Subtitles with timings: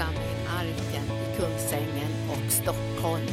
[0.00, 3.26] församling Arken i Kungsängen och Stockholm.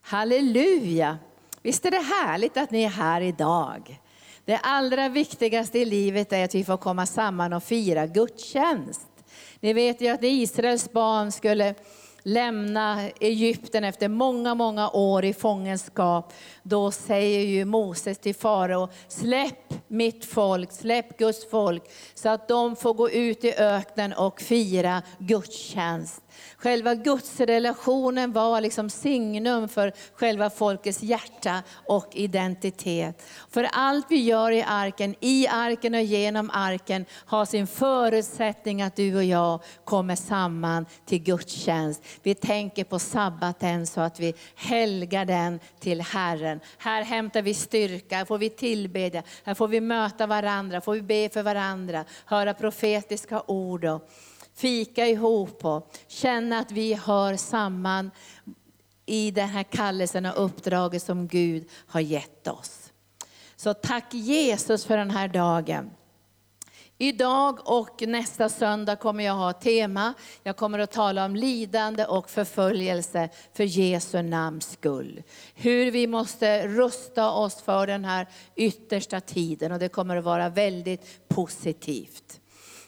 [0.00, 1.18] Halleluja!
[1.62, 4.00] Visst är det härligt att ni är här idag.
[4.44, 9.08] Det allra viktigaste i livet är att vi får komma samman och fira gudstjänst.
[9.60, 11.74] Ni vet ju att Israels barn skulle
[12.26, 16.32] lämna Egypten efter många, många år i fångenskap,
[16.62, 21.82] då säger ju Moses till farao, släpp mitt folk, släpp Guds folk,
[22.14, 26.22] så att de får gå ut i öknen och fira gudstjänst.
[26.56, 33.22] Själva gudsrelationen var liksom signum för själva folkets hjärta och identitet.
[33.50, 38.96] För allt vi gör i arken, i arken och genom arken har sin förutsättning att
[38.96, 42.02] du och jag kommer samman till gudstjänst.
[42.22, 46.60] Vi tänker på sabbaten så att vi helgar den till Herren.
[46.78, 51.02] Här hämtar vi styrka, här får vi tillbedja, här får vi möta varandra, får vi
[51.02, 53.84] be för varandra, höra profetiska ord.
[53.84, 54.10] Och
[54.56, 58.10] fika ihop och känna att vi hör samman
[59.06, 62.92] i den här kallelsen och uppdraget som Gud har gett oss.
[63.56, 65.90] Så tack Jesus för den här dagen.
[66.98, 70.14] Idag och nästa söndag kommer jag ha tema.
[70.42, 75.22] Jag kommer att tala om lidande och förföljelse för Jesu namns skull.
[75.54, 80.48] Hur vi måste rusta oss för den här yttersta tiden och det kommer att vara
[80.48, 82.40] väldigt positivt.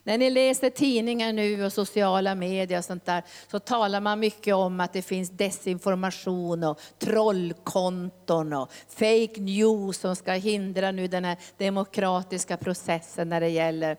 [0.08, 4.54] När ni läser tidningar nu och sociala medier och sånt där, så talar man mycket
[4.54, 11.24] om att det finns desinformation och trollkonton och fake news som ska hindra nu den
[11.24, 13.96] här demokratiska processen när det gäller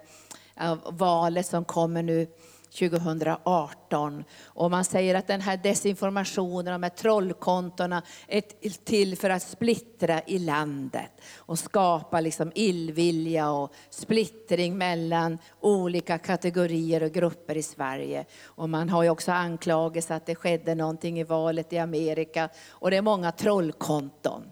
[0.92, 2.28] valet som kommer nu.
[2.72, 4.24] 2018.
[4.46, 8.42] Och man säger att den här desinformationen, de här trollkontona är
[8.86, 17.04] till för att splittra i landet och skapa liksom illvilja och splittring mellan olika kategorier
[17.04, 18.26] och grupper i Sverige.
[18.44, 22.92] Och man har ju också anklagelser att det skedde någonting i valet i Amerika och
[22.92, 24.44] det är många trollkonton.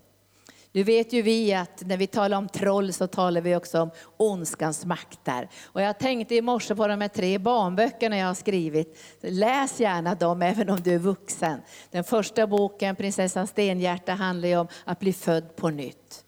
[0.71, 3.91] Nu vet ju vi att när vi talar om troll så talar vi också om
[4.17, 5.49] ondskans makter.
[5.65, 8.99] Och jag tänkte i morse på de här tre barnböckerna jag har skrivit.
[9.21, 11.61] Läs gärna dem även om du är vuxen.
[11.91, 16.23] Den första boken, Prinsessan Stenhjärta, handlar ju om att bli född på nytt.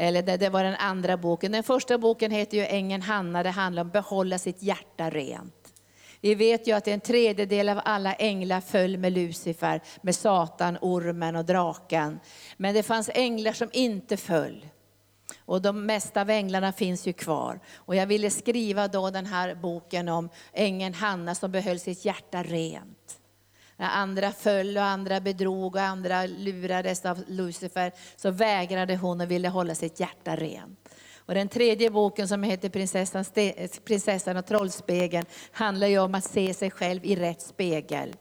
[0.00, 1.52] Eller det, det var den andra boken.
[1.52, 5.57] Den första boken heter ju Ängeln Hanna, det handlar om att behålla sitt hjärta rent.
[6.20, 11.36] Vi vet ju att en tredjedel av alla änglar föll med Lucifer, med Satan, ormen
[11.36, 12.20] och draken.
[12.56, 14.66] Men det fanns änglar som inte föll.
[15.44, 17.60] Och de mesta av änglarna finns ju kvar.
[17.74, 22.42] Och jag ville skriva då den här boken om ängeln Hanna som behöll sitt hjärta
[22.42, 23.18] rent.
[23.76, 29.30] När andra föll och andra bedrog och andra lurades av Lucifer så vägrade hon och
[29.30, 30.87] ville hålla sitt hjärta rent.
[31.28, 33.24] Och den tredje boken som heter Prinsessan,
[33.84, 38.16] Prinsessan och trollspegeln handlar ju om att se sig själv i rätt spegel.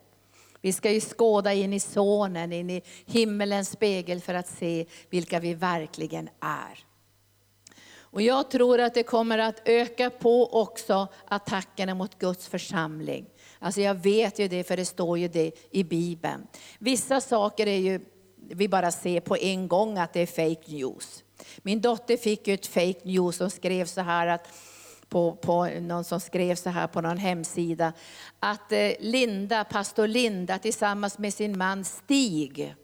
[0.62, 5.40] Vi ska ju skåda in i sonen, in i himmelens spegel för att se vilka
[5.40, 6.86] vi verkligen är.
[8.00, 13.26] Och jag tror att det kommer att öka på också attackerna mot Guds församling.
[13.60, 16.48] Alltså jag vet ju det, för det står ju det i Bibeln.
[16.80, 18.00] Vissa saker är ju,
[18.50, 21.24] vi bara ser på en gång att det är fake news.
[21.58, 24.54] Min dotter fick ju ett fake news som skrev så här att
[25.10, 27.94] på, på någon som skrev så här på någon hemsida,
[28.40, 32.76] att eh, Linda, pastor Linda tillsammans med sin man Stig,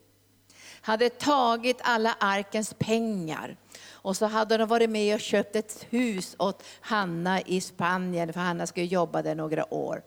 [0.82, 3.58] hade tagit alla arkens pengar.
[3.92, 8.40] Och så hade de varit med och köpt ett hus åt Hanna i Spanien, för
[8.40, 10.02] Hanna skulle jobba där några år.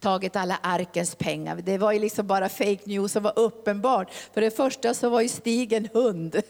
[0.00, 1.56] Tagit alla arkens pengar.
[1.56, 4.10] Det var ju liksom bara fake news som var uppenbart.
[4.34, 6.42] För det första så var ju Stig en hund.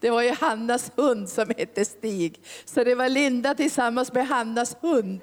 [0.00, 2.40] Det var ju Hannas hund som hette Stig.
[2.64, 5.20] Så det var Linda tillsammans med Hannas hund.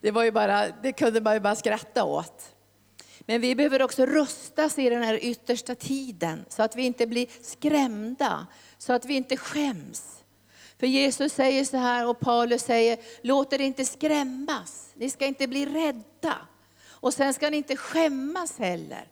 [0.00, 2.56] Det, var ju bara, det kunde man ju bara skratta åt.
[3.20, 7.26] Men vi behöver också rustas i den här yttersta tiden så att vi inte blir
[7.42, 8.46] skrämda,
[8.78, 10.24] så att vi inte skäms.
[10.78, 14.90] För Jesus säger så här och Paulus säger, låt er inte skrämmas.
[14.94, 16.36] Ni ska inte bli rädda.
[16.88, 19.08] Och sen ska ni inte skämmas heller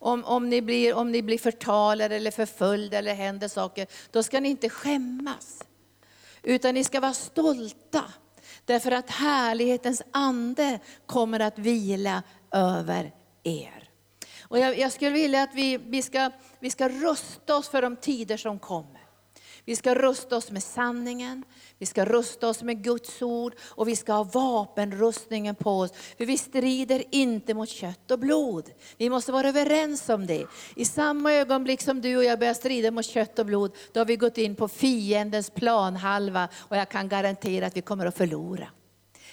[0.00, 4.40] om, om, ni blir, om ni blir förtalade eller förföljda eller händer saker, då ska
[4.40, 5.64] ni inte skämmas.
[6.42, 8.04] Utan ni ska vara stolta.
[8.64, 13.12] Därför att härlighetens ande kommer att vila över
[13.42, 13.90] er.
[14.42, 16.30] Och jag, jag skulle vilja att vi, vi, ska,
[16.60, 18.99] vi ska rusta oss för de tider som kommer.
[19.70, 21.44] Vi ska rusta oss med sanningen,
[21.78, 25.92] vi ska rusta oss med Guds ord och vi ska ha vapenrustningen på oss.
[26.18, 28.70] För vi strider inte mot kött och blod.
[28.96, 30.46] Vi måste vara överens om det.
[30.76, 34.04] I samma ögonblick som du och jag börjar strida mot kött och blod, då har
[34.04, 38.68] vi gått in på fiendens planhalva och jag kan garantera att vi kommer att förlora.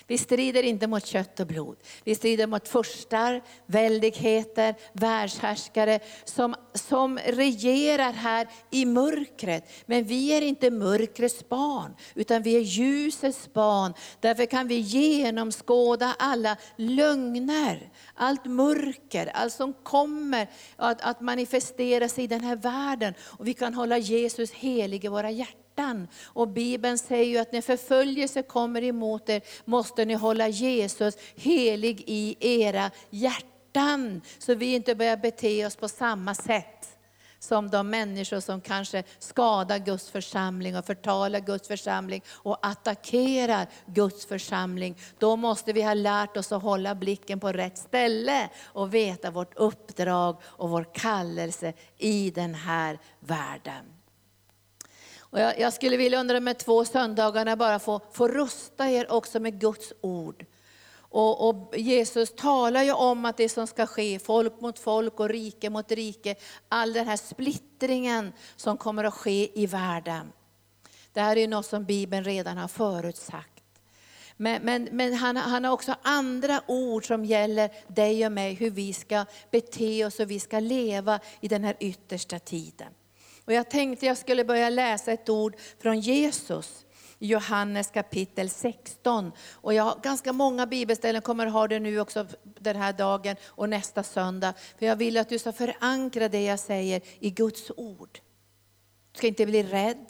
[0.07, 1.77] Vi strider inte mot kött och blod.
[2.03, 9.69] Vi strider mot furstar, väldigheter, världshärskare som, som regerar här i mörkret.
[9.85, 13.93] Men vi är inte mörkrets barn, utan vi är ljusets barn.
[14.19, 22.27] Därför kan vi genomskåda alla lögner, allt mörker, allt som kommer att, att manifesteras i
[22.27, 23.13] den här världen.
[23.21, 26.07] Och vi kan hålla Jesus helig i våra hjärtan hjärtan.
[26.25, 32.03] Och Bibeln säger ju att när förföljelse kommer emot er måste ni hålla Jesus helig
[32.07, 34.21] i era hjärtan.
[34.39, 36.93] Så vi inte börjar bete oss på samma sätt
[37.39, 44.25] som de människor som kanske skadar Guds församling och förtalar Guds församling och attackerar Guds
[44.25, 44.97] församling.
[45.19, 49.57] Då måste vi ha lärt oss att hålla blicken på rätt ställe och veta vårt
[49.57, 53.96] uppdrag och vår kallelse i den här världen.
[55.29, 59.11] Och jag, jag, skulle vilja under de här två söndagarna bara få, få rusta er
[59.11, 60.45] också med Guds ord.
[61.09, 65.29] Och, och, Jesus talar ju om att det som ska ske, folk mot folk och
[65.29, 66.35] rike mot rike,
[66.69, 70.31] all den här splittringen som kommer att ske i världen.
[71.13, 73.63] Det här är ju något som Bibeln redan har förutsagt.
[74.37, 78.69] Men, men, men han, han, har också andra ord som gäller dig och mig, hur
[78.69, 82.93] vi ska bete oss och vi ska leva i den här yttersta tiden.
[83.47, 86.85] Och jag tänkte jag skulle börja läsa ett ord från Jesus.
[87.19, 89.31] Johannes kapitel 16.
[89.51, 93.69] Och jag har ganska många bibelställen, kommer ha det nu också den här dagen och
[93.69, 94.53] nästa söndag.
[94.79, 98.19] För jag vill att du ska förankra det jag säger i Guds ord.
[99.11, 100.05] Du ska inte bli rädd,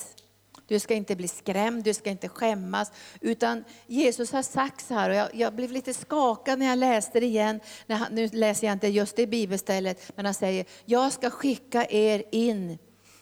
[0.68, 2.92] du ska inte bli skrämd, du ska inte skämmas.
[3.22, 7.20] Utan Jesus har sagt så här, och jag, jag blev lite skakad när jag läste
[7.20, 7.60] det igen.
[7.86, 11.86] När han, nu läser jag inte just det bibelstället, men han säger, jag ska skicka
[11.90, 12.78] er in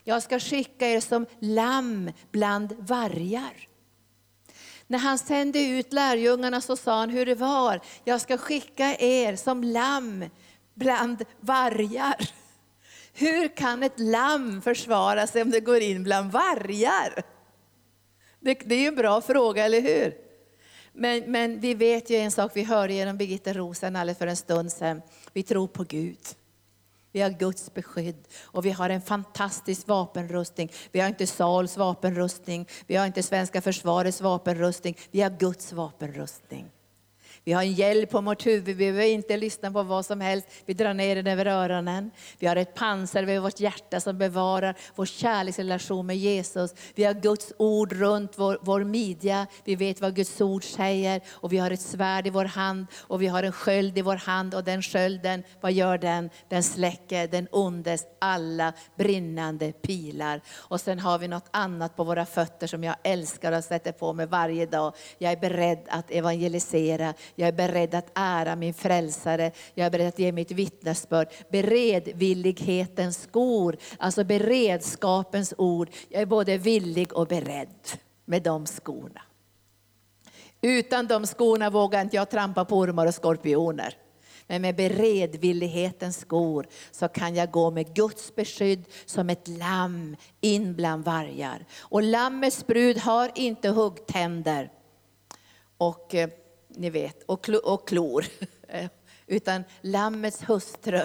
[0.07, 3.67] jag ska skicka er som lamm bland vargar.
[4.87, 7.81] När han sände ut lärjungarna så sa han hur det var.
[8.03, 10.25] Jag ska skicka er som lamm
[10.73, 12.29] bland vargar.
[13.13, 17.23] Hur kan ett lamm försvara sig om det går in bland vargar?
[18.39, 20.13] Det, det är ju en bra fråga, eller hur?
[20.93, 24.37] Men, men vi vet ju en sak, vi hörde genom Birgitta Rosen alldeles för en
[24.37, 25.01] stund sedan.
[25.33, 26.19] Vi tror på Gud.
[27.15, 30.71] Vi har Guds beskydd och vi har en fantastisk vapenrustning.
[30.91, 36.75] Vi har inte Sauls vapenrustning, vi har inte svenska försvarets vapenrustning, vi har Guds vapenrustning.
[37.47, 40.47] Vi har en hjälp på vårt huvud, vi behöver inte lyssna på vad som helst.
[40.65, 42.12] Vi drar ner den över öronen.
[42.39, 46.74] Vi har ett pansar över vårt hjärta som bevarar vår kärleksrelation med Jesus.
[46.95, 49.47] Vi har Guds ord runt vår, vår midja.
[49.63, 51.21] Vi vet vad Guds ord säger.
[51.30, 54.15] Och vi har ett svärd i vår hand och vi har en sköld i vår
[54.15, 54.56] hand.
[54.56, 56.30] Och den skölden, vad gör den?
[56.50, 60.41] Den släcker den ondes alla brinnande pilar.
[60.51, 64.13] Och sen har vi något annat på våra fötter som jag älskar och sätter på
[64.13, 64.95] mig varje dag.
[65.18, 67.13] Jag är beredd att evangelisera.
[67.35, 69.51] Jag är beredd att ära min frälsare.
[69.73, 71.27] Jag är beredd att ge mitt vittnesbörd.
[71.51, 75.89] Beredvillighetens skor, alltså beredskapens ord.
[76.09, 77.67] Jag är både villig och beredd
[78.25, 79.21] med de skorna.
[80.61, 83.97] Utan de skorna vågar inte jag trampa på ormar och skorpioner.
[84.47, 90.75] Men med beredvillighetens skor så kan jag gå med Guds beskydd som ett lamm in
[90.75, 91.65] bland vargar.
[91.79, 94.71] Och lammets brud har inte huggtänder.
[95.77, 96.29] Och eh,
[96.77, 98.25] ni vet, och, klo, och klor.
[99.27, 101.01] Utan lammets hustru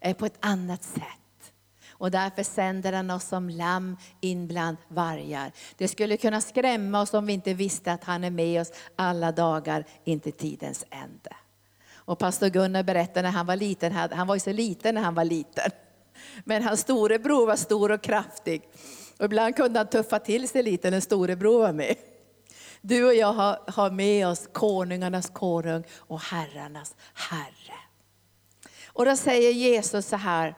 [0.00, 1.52] är på ett annat sätt.
[1.90, 5.52] Och därför sänder han oss som lamm in bland vargar.
[5.76, 9.32] Det skulle kunna skrämma oss om vi inte visste att han är med oss alla
[9.32, 11.36] dagar in till tidens ände.
[11.94, 15.14] Och pastor Gunnar berättade när han var liten, han var ju så liten när han
[15.14, 15.70] var liten.
[16.44, 18.62] Men hans storebror var stor och kraftig.
[19.18, 21.96] Och ibland kunde han tuffa till sig lite när storebror var med.
[22.86, 27.78] Du och jag har, har med oss konungarnas konung och herrarnas herre.
[28.86, 30.54] Och då säger Jesus så här,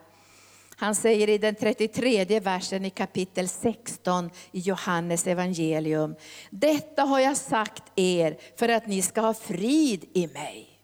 [0.76, 6.14] han säger i den 33 versen i kapitel 16 i Johannes evangelium.
[6.50, 10.80] Detta har jag sagt er för att ni ska ha frid i mig.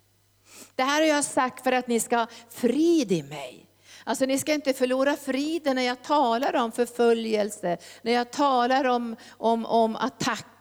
[0.75, 3.66] Det här har jag sagt för att ni ska ha frid i mig.
[4.04, 9.16] Alltså ni ska inte förlora friden när jag talar om förföljelse, när jag talar om,
[9.30, 9.96] om, om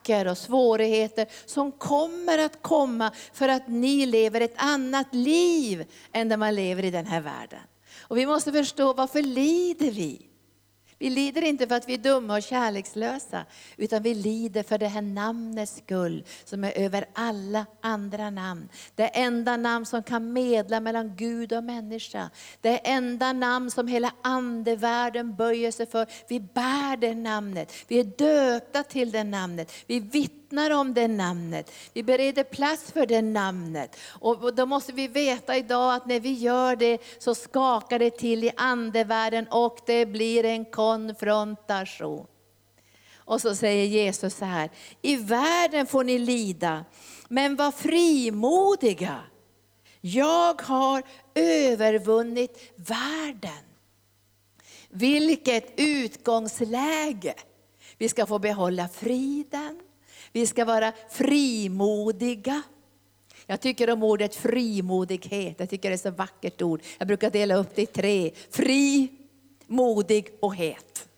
[0.02, 6.28] attacker och svårigheter som kommer att komma för att ni lever ett annat liv än
[6.28, 7.60] det man lever i den här världen.
[8.00, 10.31] Och vi måste förstå varför lider vi?
[11.02, 13.44] Vi lider inte för att vi är dumma och kärlekslösa,
[13.76, 18.68] utan vi lider för det här namnets skull, som är över alla andra namn.
[18.94, 22.30] Det enda namn som kan medla mellan Gud och människa.
[22.60, 26.06] Det enda namn som hela andevärlden böjer sig för.
[26.28, 29.72] Vi bär det namnet, vi är döpta till det namnet.
[29.86, 31.70] Vi vittnar vittnar om det namnet.
[31.92, 33.96] Vi bereder plats för det namnet.
[34.20, 38.44] Och då måste vi veta idag att när vi gör det så skakar det till
[38.44, 42.26] i andevärlden och det blir en konfrontation.
[43.14, 44.70] Och så säger Jesus så här,
[45.02, 46.84] i världen får ni lida,
[47.28, 49.20] men var frimodiga.
[50.00, 51.02] Jag har
[51.34, 53.64] övervunnit världen.
[54.90, 57.34] Vilket utgångsläge!
[57.98, 59.80] Vi ska få behålla friden,
[60.32, 62.62] vi ska vara frimodiga.
[63.46, 66.82] Jag tycker om ordet frimodighet, jag tycker det är ett så vackert ord.
[66.98, 68.30] Jag brukar dela upp det i tre.
[68.50, 69.08] Fri,
[69.66, 71.08] modig och het.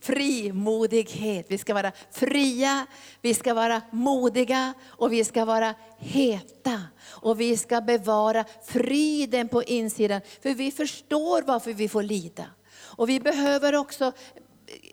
[0.00, 2.86] Frimodighet, vi ska vara fria,
[3.20, 6.82] vi ska vara modiga och vi ska vara heta.
[7.06, 12.44] Och vi ska bevara friden på insidan, för vi förstår varför vi får lida.
[12.72, 14.12] Och vi behöver också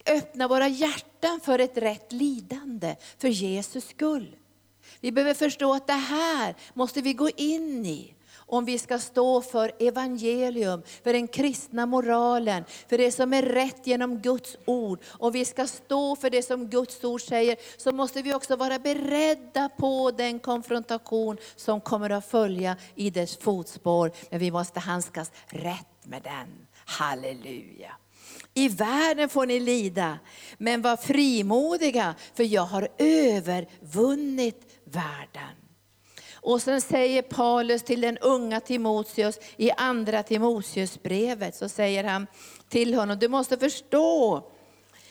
[0.06, 4.36] öppna våra hjärtan för ett rätt lidande, för Jesus skull.
[5.00, 8.14] Vi behöver förstå att det här måste vi gå in i
[8.48, 13.88] om vi ska stå för evangelium, för den kristna moralen, för det som är rätt
[13.88, 15.00] genom Guds ord.
[15.08, 18.80] Om vi ska stå för det som Guds ord säger, så måste vi också vara
[18.80, 24.12] beredda på den konfrontation som kommer att följa i dess fotspår.
[24.30, 26.68] Men vi måste handskas rätt med den.
[26.86, 27.92] Halleluja.
[28.58, 30.20] I världen får ni lida,
[30.58, 35.56] men var frimodiga, för jag har övervunnit världen.
[36.34, 42.28] Och sen säger Paulus till den unga Timoteus i andra Timoteusbrevet, så säger han
[42.70, 44.52] till honom, du måste förstå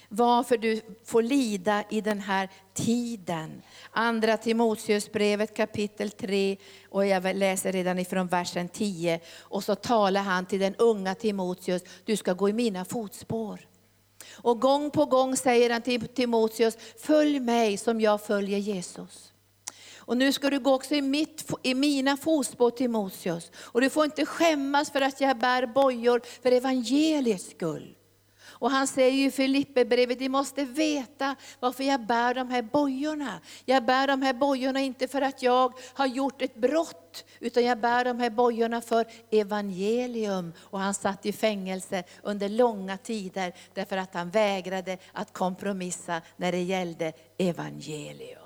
[0.08, 3.62] varför du får lida i den här tiden.
[3.90, 6.56] Andra Timoteusbrevet kapitel 3,
[6.88, 9.20] och jag läser redan ifrån versen 10.
[9.40, 13.68] Och så talar han till den unga Timoteus, du ska gå i mina fotspår.
[14.34, 19.32] Och gång på gång säger han till Timoteus, följ mig som jag följer Jesus.
[20.06, 23.50] Och nu ska du gå också i, mitt, i mina fotspår Timoteus.
[23.56, 27.94] Och du får inte skämmas för att jag bär bojor för evangeliets skull.
[28.58, 33.40] Och han säger i Filipperbrevet, ni måste veta varför jag bär de här bojorna.
[33.64, 37.78] Jag bär de här bojorna inte för att jag har gjort ett brott, utan jag
[37.78, 40.52] bär de här bojorna för evangelium.
[40.58, 46.52] Och han satt i fängelse under långa tider, därför att han vägrade att kompromissa när
[46.52, 48.42] det gällde evangelium.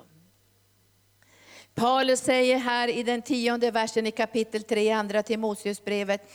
[1.75, 6.31] Paulus säger här i den tionde versen i kapitel 3 andra Timoteusbrevet,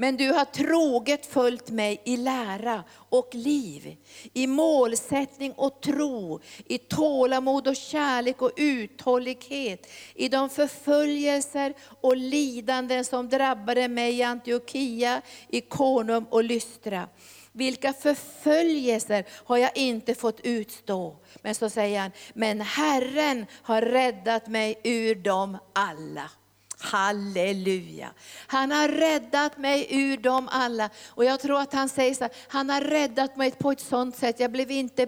[0.00, 3.96] men du har troget följt mig i lära och liv,
[4.32, 13.04] i målsättning och tro, i tålamod och kärlek och uthållighet, i de förföljelser och lidanden
[13.04, 17.08] som drabbade mig i Antiochia, i Konum och Lystra.
[17.52, 21.16] Vilka förföljelser har jag inte fått utstå.
[21.42, 26.30] Men så säger han, men Herren har räddat mig ur dem alla.
[26.78, 28.10] Halleluja.
[28.46, 30.90] Han har räddat mig ur dem alla.
[31.08, 34.16] Och jag tror att han säger så här, han har räddat mig på ett sånt
[34.16, 35.06] sätt, jag blev inte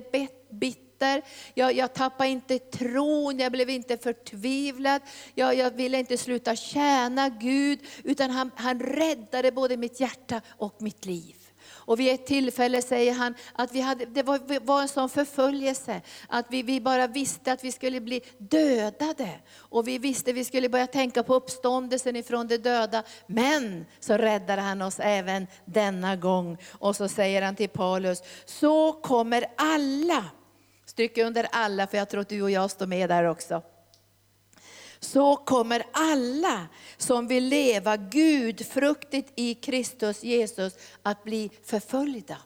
[0.50, 1.23] bitter,
[1.55, 5.03] jag, jag tappade inte tron, jag blev inte förtvivlad,
[5.35, 10.83] jag, jag ville inte sluta tjäna Gud, utan han, han räddade både mitt hjärta och
[10.83, 11.39] mitt liv.
[11.90, 16.00] Och vid ett tillfälle säger han att vi hade, det var, var en sån förföljelse,
[16.28, 19.30] att vi, vi bara visste att vi skulle bli dödade.
[19.56, 23.02] Och vi visste att vi skulle börja tänka på uppståndelsen ifrån de döda.
[23.26, 26.59] Men så räddar han oss även denna gång.
[26.78, 30.25] Och så säger han till Paulus, så kommer alla,
[30.87, 33.62] stryk under alla för jag tror att du och jag står med där också
[35.00, 36.66] så kommer alla
[36.97, 42.37] som vill leva gudfruktigt i Kristus Jesus att bli förföljda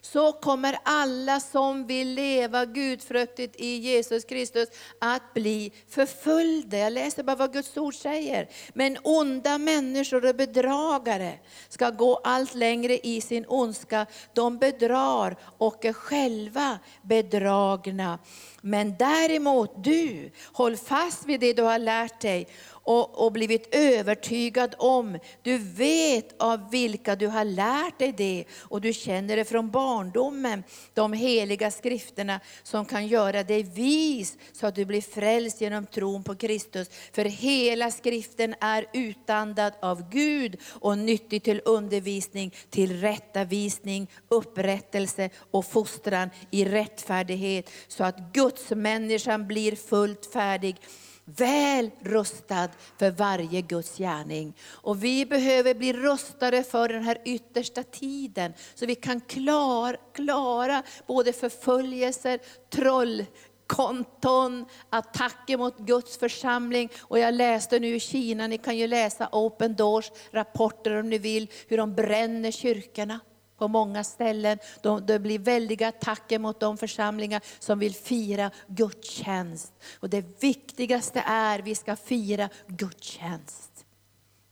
[0.00, 6.78] så kommer alla som vill leva gudfruktigt i Jesus Kristus att bli förföljda.
[6.78, 8.48] Jag läser bara vad Guds ord säger.
[8.74, 11.38] Men onda människor och bedragare
[11.68, 14.06] ska gå allt längre i sin ondska.
[14.32, 18.18] De bedrar och är själva bedragna.
[18.60, 22.48] Men däremot du, håll fast vid det du har lärt dig
[22.84, 25.18] och, och blivit övertygad om.
[25.42, 30.62] Du vet av vilka du har lärt dig det och du känner det från barndomen.
[30.94, 36.22] De heliga skrifterna som kan göra dig vis så att du blir frälst genom tron
[36.22, 36.90] på Kristus.
[37.12, 45.66] För hela skriften är utandad av Gud och nyttig till undervisning, till rättavisning, upprättelse och
[45.66, 47.70] fostran i rättfärdighet.
[47.88, 50.76] Så att Guds människan blir fullt färdig
[51.24, 54.54] väl rustad för varje Guds gärning.
[54.70, 60.82] Och vi behöver bli rustade för den här yttersta tiden, så vi kan klara, klara
[61.06, 66.88] både förföljelser, trollkonton, attacker mot Guds församling.
[67.00, 71.18] Och jag läste nu i Kina, ni kan ju läsa Open Doors rapporter om ni
[71.18, 73.20] vill, hur de bränner kyrkorna
[73.60, 74.58] på många ställen.
[74.82, 79.72] De, det blir väldiga attacker mot de församlingar som vill fira gudstjänst.
[80.00, 83.84] Och det viktigaste är att vi ska fira gudstjänst.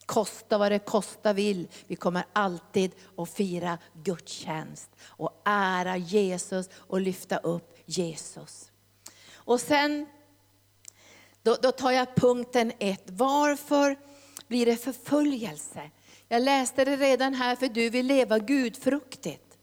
[0.07, 4.91] Kosta vad det kosta vill, vi kommer alltid att fira gudstjänst.
[5.03, 8.71] Och ära Jesus och lyfta upp Jesus.
[9.35, 10.07] Och sen,
[11.43, 13.05] då, då tar jag punkten ett.
[13.07, 13.97] Varför
[14.49, 15.91] blir det förföljelse?
[16.29, 19.59] Jag läste det redan här, för du vill leva gudfruktigt.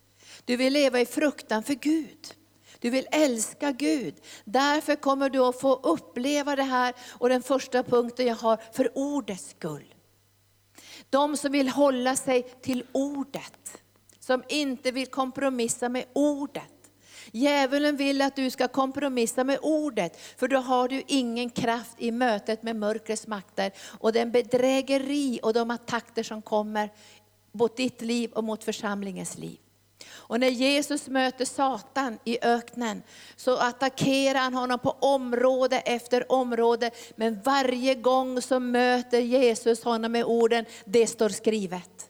[0.45, 2.33] Du vill leva i fruktan för Gud.
[2.79, 4.15] Du vill älska Gud.
[4.43, 6.93] Därför kommer du att få uppleva det här.
[7.11, 9.95] Och den första punkten jag har, för ordets skull.
[11.09, 13.81] De som vill hålla sig till ordet.
[14.19, 16.74] Som inte vill kompromissa med ordet.
[17.35, 22.11] Djävulen vill att du ska kompromissa med ordet, för då har du ingen kraft i
[22.11, 23.71] mötet med mörkrets makter.
[23.99, 26.89] Och den bedrägeri och de attacker som kommer
[27.51, 29.57] mot ditt liv och mot församlingens liv.
[30.07, 33.01] Och när Jesus möter Satan i öknen
[33.35, 36.91] så attackerar han honom på område efter område.
[37.15, 42.09] Men varje gång så möter Jesus honom med orden, det står skrivet.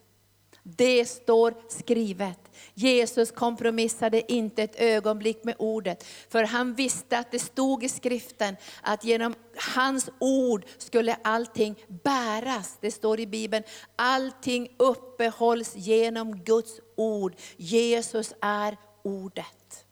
[0.64, 2.40] Det står skrivet.
[2.78, 8.56] Jesus kompromissade inte ett ögonblick med ordet, för han visste att det stod i skriften
[8.82, 9.36] att genom
[9.76, 12.78] hans ord skulle allting bäras.
[12.82, 13.64] Det står i Bibeln,
[13.96, 17.36] allting uppehålls genom Guds ord.
[17.58, 19.86] Jesus är ordet.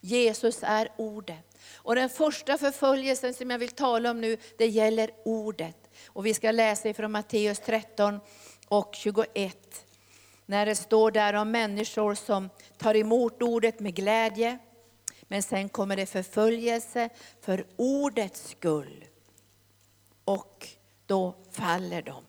[0.00, 1.58] Jesus är ordet.
[1.74, 5.90] Och den första förföljelsen som jag vill tala om nu, det gäller ordet.
[6.06, 8.20] Och vi ska läsa ifrån Matteus 13
[8.68, 9.83] och 21.
[10.46, 14.58] När det står där om människor som tar emot ordet med glädje,
[15.22, 17.08] men sen kommer det förföljelse
[17.40, 19.04] för ordets skull.
[20.24, 20.68] Och
[21.06, 22.24] då faller de.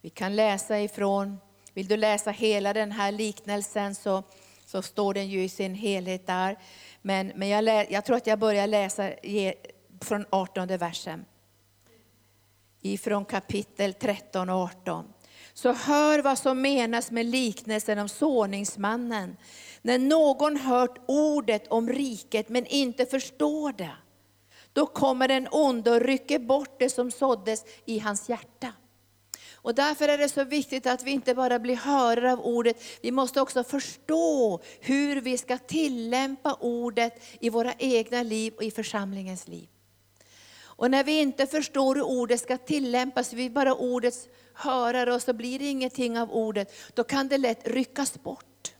[0.00, 1.38] Vi kan läsa ifrån,
[1.72, 4.22] vill du läsa hela den här liknelsen så,
[4.66, 6.58] så står den ju i sin helhet där.
[7.02, 9.12] Men, men jag, lä, jag tror att jag börjar läsa
[10.00, 11.24] från 18 versen
[12.82, 15.04] ifrån kapitel 13 och 18.
[15.54, 19.36] Så hör vad som menas med liknelsen om såningsmannen.
[19.82, 23.96] När någon hört ordet om riket men inte förstår det,
[24.72, 28.72] då kommer den onde och rycker bort det som såddes i hans hjärta.
[29.62, 33.10] Och därför är det så viktigt att vi inte bara blir hörare av ordet, vi
[33.10, 39.48] måste också förstå hur vi ska tillämpa ordet i våra egna liv och i församlingens
[39.48, 39.68] liv.
[40.82, 45.22] Och när vi inte förstår hur ordet ska tillämpas, vi är bara ordets hörare och
[45.22, 48.74] så blir det ingenting av ordet, då kan det lätt ryckas bort.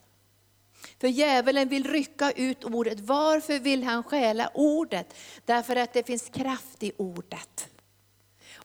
[1.01, 3.01] För djävulen vill rycka ut ordet.
[3.01, 5.15] Varför vill han stjäla ordet?
[5.45, 7.69] Därför att det finns kraft i ordet.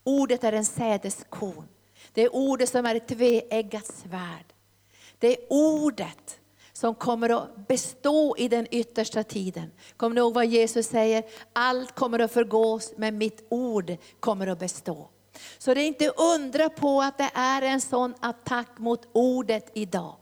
[0.04, 1.68] Ordet är en sädeskorn.
[2.14, 4.54] Det är ordet som är ett tveeggat svärd.
[5.20, 6.40] Det är ordet
[6.78, 9.72] som kommer att bestå i den yttersta tiden.
[9.98, 11.24] Kommer ni ihåg vad Jesus säger?
[11.54, 15.10] Allt kommer att förgås, men mitt ord kommer att bestå.
[15.58, 20.16] Så det är inte undra på att det är en sån attack mot ordet idag.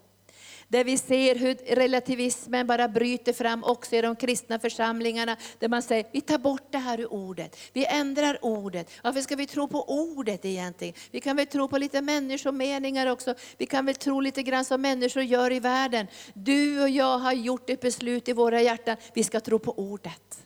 [0.76, 5.38] Där vi ser hur relativismen bara bryter fram också i de kristna församlingarna.
[5.60, 7.58] Där man säger, vi tar bort det här ur ordet.
[7.74, 8.92] Vi ändrar ordet.
[9.04, 10.94] Varför ska vi tro på ordet egentligen?
[11.12, 13.36] Vi kan väl tro på lite människomeningar också.
[13.58, 16.08] Vi kan väl tro lite grann som människor gör i världen.
[16.34, 20.40] Du och jag har gjort ett beslut i våra hjärtan, vi ska tro på ordet.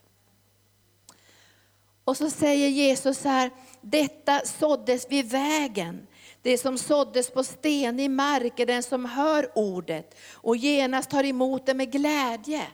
[2.04, 6.08] Och så säger Jesus här, detta såddes vid vägen.
[6.42, 11.66] Det som såddes på stenig mark är den som hör ordet och genast tar emot
[11.66, 12.68] det med glädje.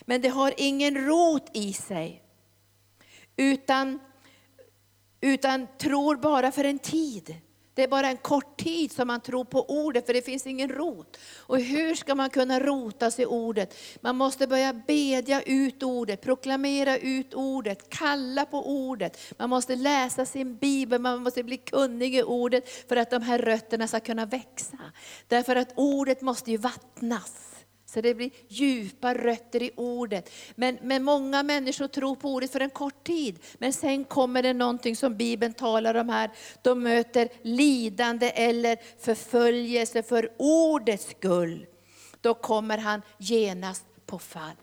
[0.00, 2.22] Men det har ingen rot i sig,
[3.36, 3.98] utan,
[5.20, 7.36] utan tror bara för en tid.
[7.80, 10.68] Det är bara en kort tid som man tror på ordet, för det finns ingen
[10.68, 11.16] rot.
[11.36, 13.74] Och hur ska man kunna rota sig i ordet?
[14.00, 19.18] Man måste börja bedja ut ordet, proklamera ut ordet, kalla på ordet.
[19.38, 23.38] Man måste läsa sin bibel, man måste bli kunnig i ordet för att de här
[23.38, 24.78] rötterna ska kunna växa.
[25.28, 27.49] Därför att ordet måste ju vattnas.
[27.92, 30.30] Så det blir djupa rötter i ordet.
[30.54, 33.38] Men, men många människor tror på ordet för en kort tid.
[33.58, 36.30] Men sen kommer det någonting som Bibeln talar om här.
[36.62, 41.66] De möter lidande eller förföljelse för ordets skull.
[42.20, 44.56] Då kommer han genast på fall.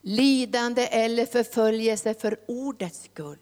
[0.00, 3.38] Lidande eller förföljelse för ordets skull.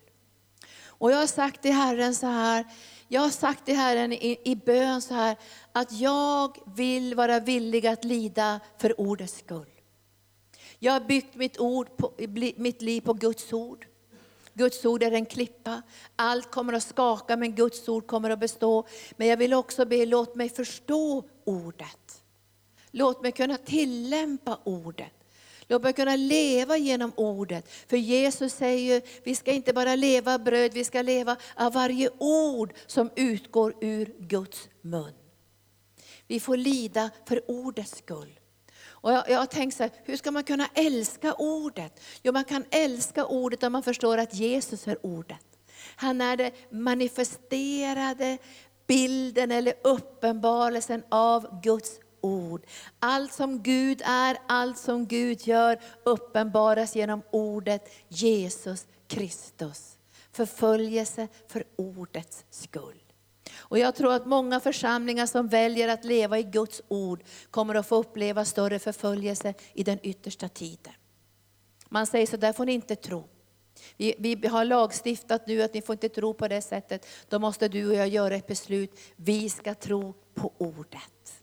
[0.84, 2.64] Och jag har sagt till Herren så här,
[3.12, 5.36] jag har sagt till Herren i, i bön så här,
[5.72, 9.70] att jag vill vara villig att lida för ordets skull.
[10.78, 12.12] Jag har byggt mitt, ord på,
[12.56, 13.86] mitt liv på Guds ord.
[14.54, 15.82] Guds ord är en klippa.
[16.16, 18.86] Allt kommer att skaka men Guds ord kommer att bestå.
[19.16, 22.22] Men jag vill också be, låt mig förstå ordet.
[22.90, 25.21] Låt mig kunna tillämpa ordet.
[25.72, 27.70] Jag bör kunna leva genom ordet.
[27.86, 31.72] För Jesus säger ju, vi ska inte bara leva av bröd, vi ska leva av
[31.72, 35.12] varje ord som utgår ur Guds mun.
[36.26, 38.40] Vi får lida för ordets skull.
[38.84, 42.00] Och jag, jag har tänkt så här, hur ska man kunna älska ordet?
[42.22, 45.58] Jo, man kan älska ordet om man förstår att Jesus är ordet.
[45.96, 48.38] Han är den manifesterade
[48.86, 52.66] bilden eller uppenbarelsen av Guds ord.
[52.98, 59.98] Allt som Gud är, allt som Gud gör uppenbaras genom ordet Jesus Kristus.
[60.32, 63.02] Förföljelse för ordets skull.
[63.54, 67.86] Och jag tror att många församlingar som väljer att leva i Guds ord kommer att
[67.86, 70.92] få uppleva större förföljelse i den yttersta tiden.
[71.88, 73.28] Man säger så där får ni inte tro.
[73.96, 77.06] Vi, vi, har lagstiftat nu att ni får inte tro på det sättet.
[77.28, 79.00] Då måste du och jag göra ett beslut.
[79.16, 81.41] Vi ska tro på ordet.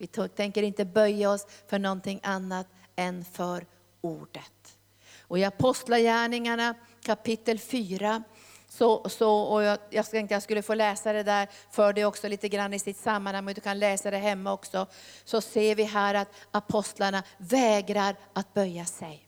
[0.00, 3.66] Vi tänker inte böja oss för någonting annat än för
[4.00, 4.78] ordet.
[5.20, 8.22] Och i Apostlagärningarna kapitel 4
[8.68, 12.28] så, så, och jag, jag tänkte jag skulle få läsa det där för dig också
[12.28, 14.86] lite grann i sitt sammanhang, men du kan läsa det hemma också.
[15.24, 19.26] Så ser vi här att apostlarna vägrar att böja sig.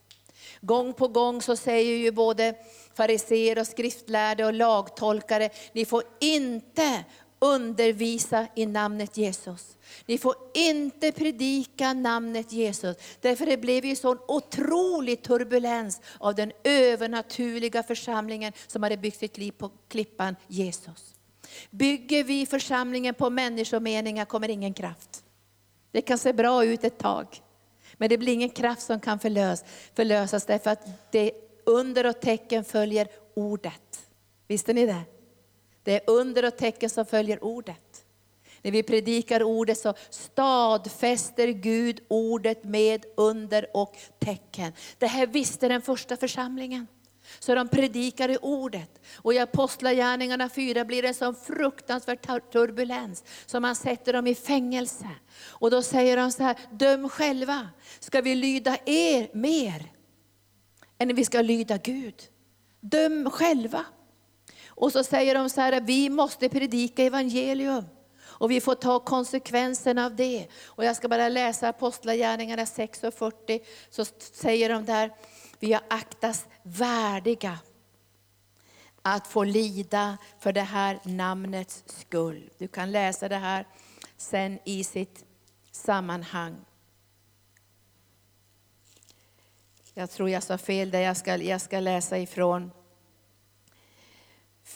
[0.61, 2.55] Gång på gång så säger ju både
[2.95, 7.05] fariseer och skriftlärde och lagtolkare, ni får inte
[7.43, 9.77] undervisa i namnet Jesus.
[10.07, 12.97] Ni får inte predika namnet Jesus.
[13.21, 19.39] Därför det blev ju sån otrolig turbulens av den övernaturliga församlingen som hade byggt sitt
[19.39, 21.15] liv på klippan Jesus.
[21.71, 25.25] Bygger vi församlingen på människomeningar kommer ingen kraft.
[25.91, 27.27] Det kan se bra ut ett tag.
[27.95, 31.33] Men det blir ingen kraft som kan förlös, förlösas därför att det
[31.67, 34.01] under och tecken följer ordet.
[34.47, 35.03] Visste ni det?
[35.85, 38.05] Det är under och tecken som följer ordet.
[38.63, 44.73] När vi predikar ordet så stadfäster Gud ordet med under och tecken.
[44.99, 46.87] Det här visste den första församlingen.
[47.39, 49.01] Så de predikade ordet.
[49.17, 54.35] Och i Apostlagärningarna 4 blir det en sån fruktansvärd turbulens, så man sätter dem i
[54.35, 55.09] fängelse.
[55.47, 57.69] Och då säger de så här, döm själva,
[58.01, 59.93] ska vi lyda er mer
[60.99, 62.23] än vi ska lyda Gud?
[62.81, 63.85] Döm själva.
[64.83, 67.85] Och så säger de så här, vi måste predika evangelium.
[68.23, 70.47] Och vi får ta konsekvenserna av det.
[70.65, 75.11] Och jag ska bara läsa Apostlagärningarna 6 och 40, så säger de där,
[75.59, 77.59] vi har aktats värdiga
[79.03, 82.51] att få lida för det här namnets skull.
[82.59, 83.67] Du kan läsa det här
[84.17, 85.25] sen i sitt
[85.73, 86.57] sammanhang.
[89.95, 92.71] Jag tror jag sa fel där, jag ska, jag ska läsa ifrån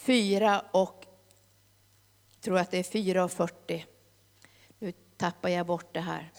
[0.06, 1.06] 4 och
[2.40, 3.86] tror att det är 4 och 40.
[4.78, 6.32] Nu tappar jag bort det här.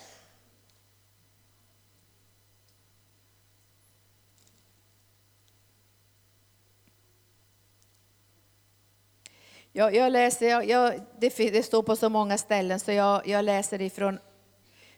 [9.72, 13.46] Jag, jag läser, jag, jag, det, det, står på så många ställen så jag, jag
[13.46, 14.20] läser ifrån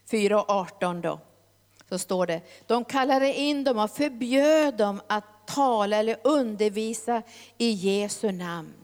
[0.09, 1.19] 4.18 då.
[1.89, 7.21] Så står det, de kallade in dem och förbjöd dem att tala eller undervisa
[7.57, 8.79] i Jesu namn.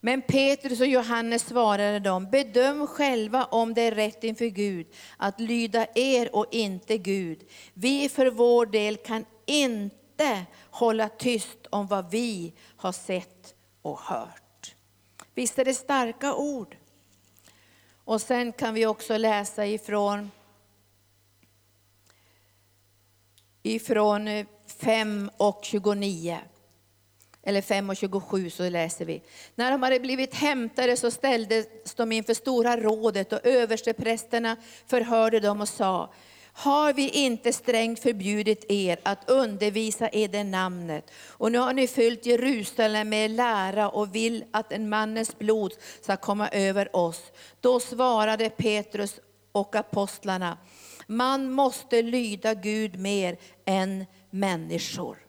[0.00, 4.86] Men Petrus och Johannes svarade dem, bedöm själva om det är rätt inför Gud
[5.16, 7.44] att lyda er och inte Gud.
[7.74, 14.74] Vi för vår del kan inte hålla tyst om vad vi har sett och hört.
[15.34, 16.76] Visst är det starka ord?
[18.04, 20.30] Och sen kan vi också läsa ifrån,
[23.62, 24.46] ifrån eh,
[24.78, 26.38] 5 och 29.
[27.42, 29.22] eller 5 och 27 så läser vi.
[29.54, 35.60] När de hade blivit hämtade så ställdes de inför stora rådet och översteprästerna förhörde dem
[35.60, 36.12] och sa,
[36.58, 41.10] har vi inte strängt förbjudit er att undervisa i det namnet?
[41.28, 46.16] Och nu har ni fyllt Jerusalem med lära och vill att en mannens blod ska
[46.16, 47.22] komma över oss.
[47.60, 49.20] Då svarade Petrus
[49.52, 50.58] och apostlarna,
[51.06, 54.04] man måste lyda Gud mer än
[54.38, 55.26] människor.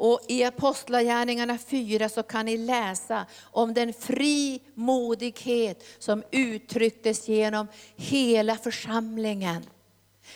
[0.00, 8.56] Och I Apostlagärningarna 4 så kan ni läsa om den frimodighet som uttrycktes genom hela
[8.56, 9.66] församlingen.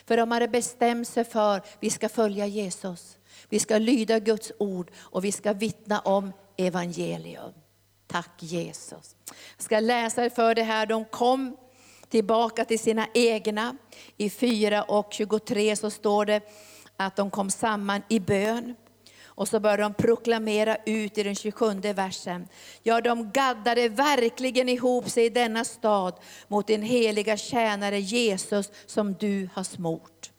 [0.07, 3.17] För de hade bestämt sig för att vi ska följa Jesus.
[3.49, 7.53] Vi ska lyda Guds ord och vi ska vittna om evangelium.
[8.07, 9.17] Tack Jesus.
[9.57, 10.87] Jag ska läsa för det här.
[10.87, 11.57] De kom
[12.09, 13.77] tillbaka till sina egna.
[14.17, 16.41] I 4 och 23 så står det
[16.97, 18.75] att de kom samman i bön.
[19.37, 22.49] Och så började de proklamera ut i den 27 versen.
[22.83, 26.15] Ja, de gaddade verkligen ihop sig i denna stad
[26.49, 30.31] mot din heliga tjänare Jesus som du har smort.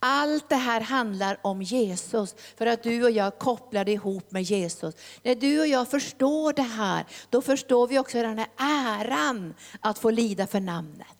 [0.00, 4.94] Allt det här handlar om Jesus, för att du och jag kopplade ihop med Jesus.
[5.22, 9.98] När du och jag förstår det här, då förstår vi också den här äran att
[9.98, 11.17] få lida för namnet.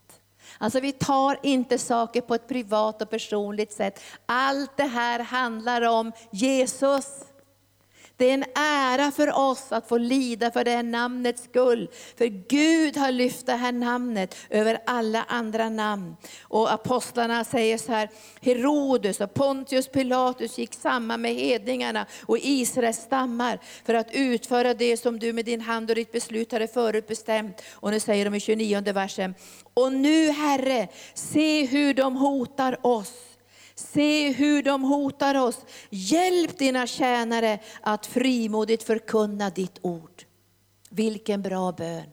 [0.59, 4.01] Alltså vi tar inte saker på ett privat och personligt sätt.
[4.27, 7.25] Allt det här handlar om Jesus.
[8.19, 11.91] Det är en ära för oss att få lida för det här namnets skull.
[12.17, 16.17] För Gud har lyft det här namnet över alla andra namn.
[16.43, 18.09] Och apostlarna säger så här,
[18.41, 24.97] Herodes och Pontius Pilatus gick samman med hedningarna och Israels stammar för att utföra det
[24.97, 27.63] som du med din hand och ditt beslut hade förutbestämt.
[27.73, 29.35] Och nu säger de i 29 versen,
[29.75, 33.28] och nu Herre, se hur de hotar oss.
[33.79, 35.59] Se hur de hotar oss.
[35.91, 40.25] Hjälp dina tjänare att frimodigt förkunna ditt ord.
[40.91, 42.11] Vilken bra bön.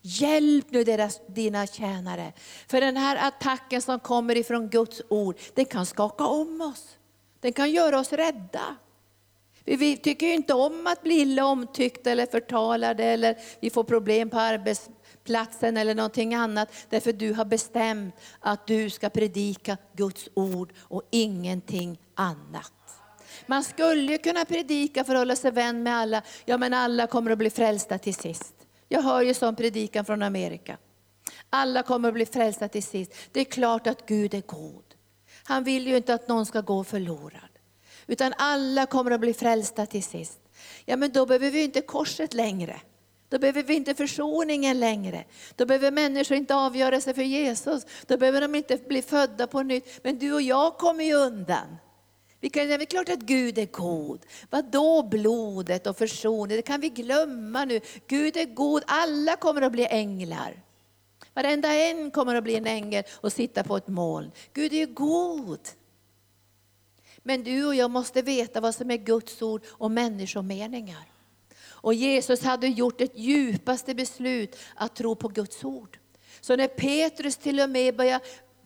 [0.00, 2.32] Hjälp nu deras, dina tjänare.
[2.68, 6.96] För den här attacken som kommer ifrån Guds ord, den kan skaka om oss.
[7.40, 8.76] Den kan göra oss rädda.
[9.64, 14.38] Vi tycker inte om att bli illa omtyckta eller förtalade eller vi får problem på
[14.38, 16.72] arbetsplatsen platsen eller någonting annat.
[16.88, 22.72] Därför du har bestämt att du ska predika Guds ord och ingenting annat.
[23.46, 26.22] Man skulle kunna predika för att hålla sig vän med alla.
[26.44, 28.54] Ja men alla kommer att bli frälsta till sist.
[28.88, 30.76] Jag hör ju sån predikan från Amerika.
[31.50, 33.12] Alla kommer att bli frälsta till sist.
[33.32, 34.84] Det är klart att Gud är god.
[35.44, 37.58] Han vill ju inte att någon ska gå förlorad.
[38.06, 40.40] Utan alla kommer att bli frälsta till sist.
[40.84, 42.80] Ja men då behöver vi inte korset längre.
[43.28, 45.24] Då behöver vi inte försoningen längre.
[45.56, 47.86] Då behöver människor inte avgöra sig för Jesus.
[48.06, 50.04] Då behöver de inte bli födda på nytt.
[50.04, 51.76] Men du och jag kommer ju undan.
[52.40, 54.20] Vi kan, det är klart att Gud är god.
[54.50, 56.56] Vad då blodet och försoningen?
[56.56, 57.80] Det kan vi glömma nu.
[58.06, 60.62] Gud är god, alla kommer att bli änglar.
[61.34, 64.30] Varenda en kommer att bli en ängel och sitta på ett moln.
[64.52, 65.60] Gud är god.
[67.22, 71.13] Men du och jag måste veta vad som är Guds ord och människomeningar.
[71.84, 75.98] Och Jesus hade gjort ett djupaste beslut att tro på Guds ord.
[76.40, 78.20] Så när Petrus till och med börjar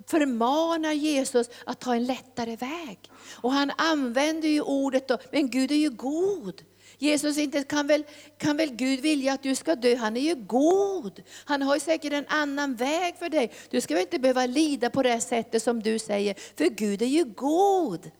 [0.07, 2.99] förmana Jesus att ta en lättare väg.
[3.35, 6.63] Och han använder ju ordet då, men Gud är ju god.
[6.99, 8.05] Jesus inte kan väl,
[8.39, 9.97] kan väl Gud vilja att du ska dö?
[9.97, 11.23] Han är ju god.
[11.45, 13.53] Han har säkert en annan väg för dig.
[13.71, 17.07] Du ska väl inte behöva lida på det sättet som du säger, för Gud är
[17.07, 18.11] ju god.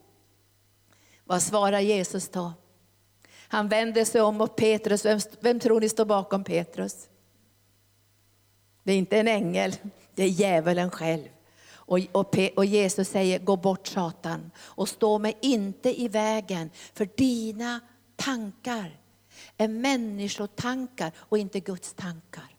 [1.25, 2.53] Vad svarar Jesus då?
[3.49, 5.05] Han vände sig om mot Petrus.
[5.05, 7.09] Vem, vem tror ni står bakom Petrus?
[8.83, 9.77] Det är inte en ängel,
[10.15, 11.29] det är djävulen själv.
[11.71, 17.09] Och, och, och, Jesus säger, gå bort Satan och stå mig inte i vägen, för
[17.17, 17.81] dina
[18.17, 19.01] tankar
[19.57, 22.57] är människotankar och inte Guds tankar.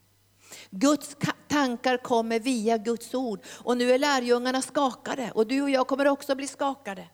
[0.70, 1.16] Guds
[1.48, 3.40] tankar kommer via Guds ord.
[3.46, 7.06] Och nu är lärjungarna skakade och du och jag kommer också bli skakade.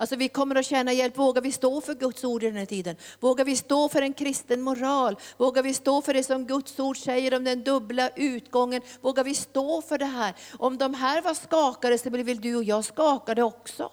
[0.00, 1.18] Alltså vi kommer att känna hjälp.
[1.18, 2.96] Vågar vi stå för Guds ord i den här tiden?
[3.20, 5.16] Vågar vi stå för en kristen moral?
[5.36, 8.82] Vågar vi stå för det som Guds ord säger om den dubbla utgången?
[9.00, 10.34] Vågar vi stå för det här?
[10.58, 13.92] Om de här var skakade så blir väl du och jag skakade också.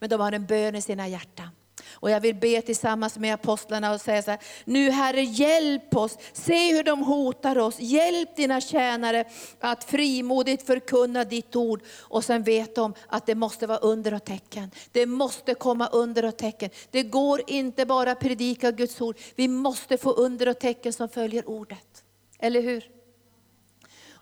[0.00, 1.48] Men de har en bön i sina hjärtan.
[1.92, 6.18] Och jag vill be tillsammans med apostlarna och säga så här, nu Herre hjälp oss,
[6.32, 9.24] se hur de hotar oss, hjälp dina tjänare
[9.60, 11.82] att frimodigt förkunna ditt ord.
[11.98, 14.70] Och sen vet de att det måste vara under och tecken.
[14.92, 16.70] Det måste komma under och tecken.
[16.90, 21.08] Det går inte bara att predika Guds ord, vi måste få under och tecken som
[21.08, 22.04] följer ordet.
[22.38, 22.97] Eller hur?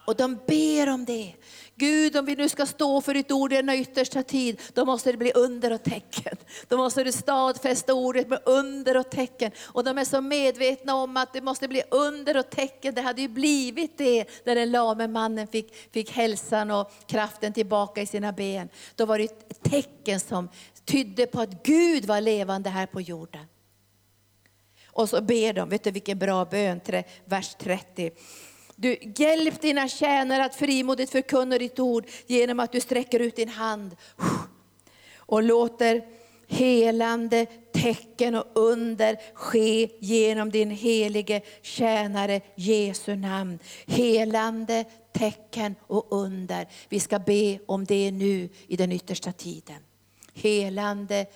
[0.06, 1.34] Och de ber om det.
[1.74, 5.12] Gud, om vi nu ska stå för ditt ord i denna yttersta tid, då måste
[5.12, 6.36] det bli under och tecken.
[6.68, 9.50] Då måste du stadfästa ordet med under och tecken.
[9.62, 12.94] Och de är så medvetna om att det måste bli under och tecken.
[12.94, 18.02] Det hade ju blivit det när den lame mannen fick, fick hälsan och kraften tillbaka
[18.02, 18.68] i sina ben.
[18.94, 20.48] Då var det ett tecken som
[20.84, 23.46] tydde på att Gud var levande här på jorden.
[24.86, 26.80] Och så ber de, vet du vilken bra bön,
[27.24, 28.10] vers 30.
[28.76, 33.48] Du hjälp dina tjänare att frimodigt förkunna ditt ord genom att du sträcker ut din
[33.48, 33.96] hand
[35.16, 36.04] och låter
[36.48, 43.58] helande tecken och under ske genom din helige tjänare Jesu namn.
[43.86, 46.66] Helande tecken och under.
[46.88, 49.78] Vi ska be om det nu i den yttersta tiden.
[50.34, 51.26] Helande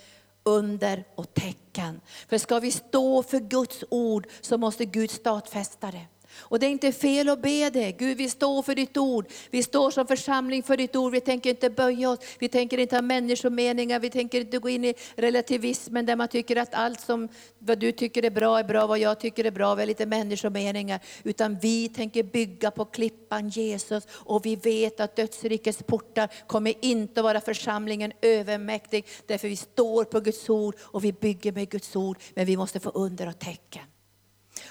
[0.42, 2.00] under och tecken.
[2.28, 6.06] För ska vi stå för Guds ord så måste Gud stadfästa det.
[6.38, 7.92] Och det är inte fel att be det.
[7.92, 9.26] Gud, vi står för ditt ord.
[9.50, 11.12] Vi står som församling för ditt ord.
[11.12, 12.18] Vi tänker inte böja oss.
[12.38, 14.00] Vi tänker inte ha människomeningar.
[14.00, 17.92] Vi tänker inte gå in i relativismen där man tycker att allt som vad du
[17.92, 21.00] tycker är bra är bra, vad jag tycker är bra, vi är lite människomeningar.
[21.22, 27.20] Utan vi tänker bygga på klippan Jesus och vi vet att dödsrikets portar kommer inte
[27.20, 29.06] att vara församlingen övermäktig.
[29.26, 32.18] Därför vi står på Guds ord och vi bygger med Guds ord.
[32.34, 33.82] Men vi måste få under och tecken.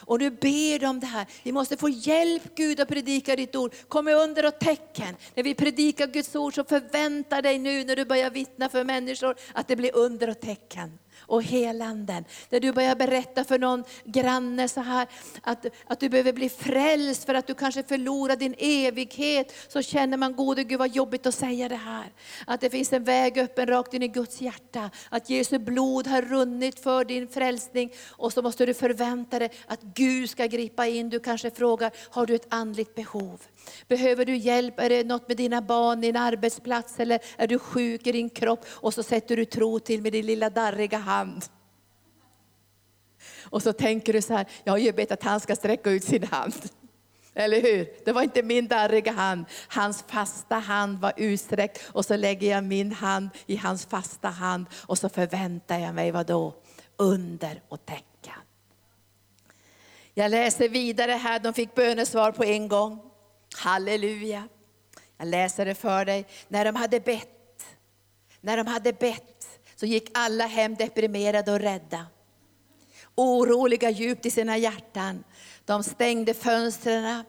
[0.10, 1.26] Och nu ber du om det här.
[1.43, 3.74] Vi måste få hjälp Gud att predika ditt ord.
[3.88, 5.15] Kom med under och tecken.
[5.36, 9.36] När vi predikar Guds ord så förvänta dig nu när du börjar vittna för människor
[9.54, 12.26] att det blir under och tecken och helanden.
[12.50, 15.08] Där du börjar berätta för någon granne så här
[15.42, 19.54] att, att du behöver bli frälst för att du kanske förlorar din evighet.
[19.68, 22.12] Så känner man, gode Gud vad jobbigt att säga det här.
[22.48, 24.89] Att det finns en väg öppen rakt in i Guds hjärta.
[25.10, 27.92] Att Jesu blod har runnit för din frälsning.
[28.10, 31.10] Och så måste du förvänta dig att Gud ska gripa in.
[31.10, 33.42] Du kanske frågar, har du ett andligt behov?
[33.88, 34.80] Behöver du hjälp?
[34.80, 38.65] Är det något med dina barn, din arbetsplats eller är du sjuk i din kropp?
[38.69, 41.45] Och så sätter du tro till med din lilla darriga hand.
[43.41, 46.04] Och så tänker du så här, jag har ju bett att han ska sträcka ut
[46.04, 46.54] sin hand.
[47.34, 47.88] Eller hur?
[48.06, 49.45] Det var inte min darriga hand.
[49.67, 54.65] Hans fasta hand var utsträckt och så lägger jag min hand i hans fasta hand
[54.86, 56.56] och så förväntar jag mig vad då?
[56.98, 58.39] Under och tecken.
[60.13, 63.09] Jag läser vidare här, de fick bönesvar på en gång.
[63.58, 64.48] Halleluja.
[65.18, 66.26] Jag läser det för dig.
[66.48, 67.66] När de hade bett,
[68.42, 72.06] när de hade bett så gick alla hem deprimerade och rädda.
[73.16, 75.24] Oroliga djupt i sina hjärtan.
[75.66, 77.24] De stängde fönstren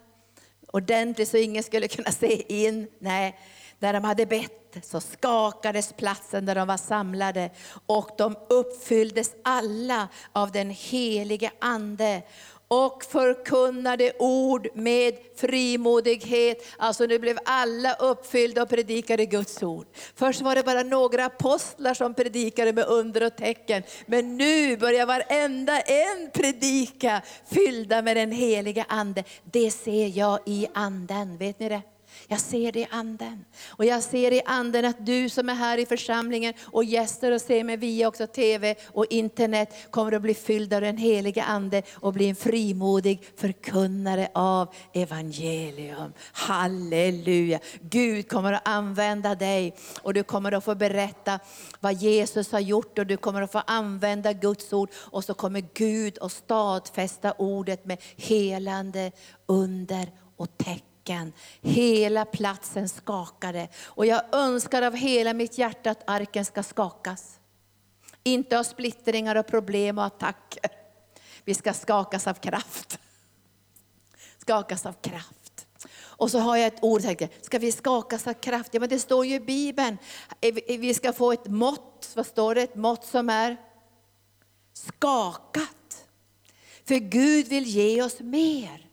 [0.72, 2.88] ordentligt så ingen skulle kunna se in.
[2.98, 3.38] Nej,
[3.78, 7.50] när de hade bett så skakades platsen där de var samlade
[7.87, 12.22] och de uppfylldes alla av den helige Ande
[12.70, 16.66] och förkunnade ord med frimodighet.
[16.78, 19.87] Alltså nu blev alla uppfyllda och predikade Guds ord.
[20.14, 23.83] Först var det bara några apostlar som predikade med under och tecken.
[24.06, 29.24] Men nu börjar varenda en predika fyllda med den heliga Ande.
[29.44, 31.83] Det ser jag i anden, vet ni det?
[32.28, 33.44] Jag ser det i anden.
[33.68, 37.40] Och jag ser i anden att du som är här i församlingen och gäster och
[37.40, 41.83] ser mig via också TV och internet kommer att bli fylld av den heliga ande
[41.94, 46.12] och bli en frimodig förkunnare av evangelium.
[46.33, 47.61] Halleluja!
[47.80, 51.38] Gud kommer att använda dig och du kommer att få berätta
[51.80, 55.64] vad Jesus har gjort och du kommer att få använda Guds ord och så kommer
[55.74, 59.12] Gud att stadfästa ordet med helande
[59.46, 61.32] under och tecken arken.
[61.60, 63.68] Hela platsen skakade.
[63.84, 67.40] Och jag önskar av hela mitt hjärta att arken ska skakas.
[68.22, 70.70] Inte av splittringar och problem och attacker.
[71.44, 72.98] Vi ska skakas av kraft.
[74.38, 75.66] Skakas av kraft.
[76.00, 78.74] Och så har jag ett ord, tänkte ska vi skakas av kraft?
[78.74, 79.98] Ja men det står ju i Bibeln,
[80.68, 82.62] vi ska få ett mått, vad står det?
[82.62, 83.56] Ett mått som är
[84.72, 86.06] skakat.
[86.84, 88.89] För Gud vill ge oss mer.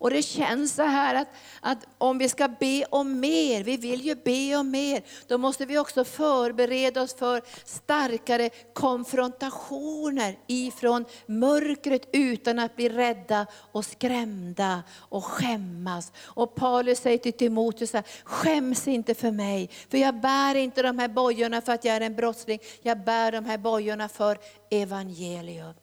[0.00, 1.28] Och det känns så här att,
[1.60, 5.66] att om vi ska be om mer, vi vill ju be om mer, då måste
[5.66, 14.82] vi också förbereda oss för starkare konfrontationer ifrån mörkret utan att bli rädda och skrämda
[14.96, 16.12] och skämmas.
[16.22, 17.92] Och Paulus säger till Timoteus,
[18.24, 22.00] skäms inte för mig, för jag bär inte de här bojorna för att jag är
[22.00, 24.38] en brottsling, jag bär de här bojorna för
[24.70, 25.74] evangelium.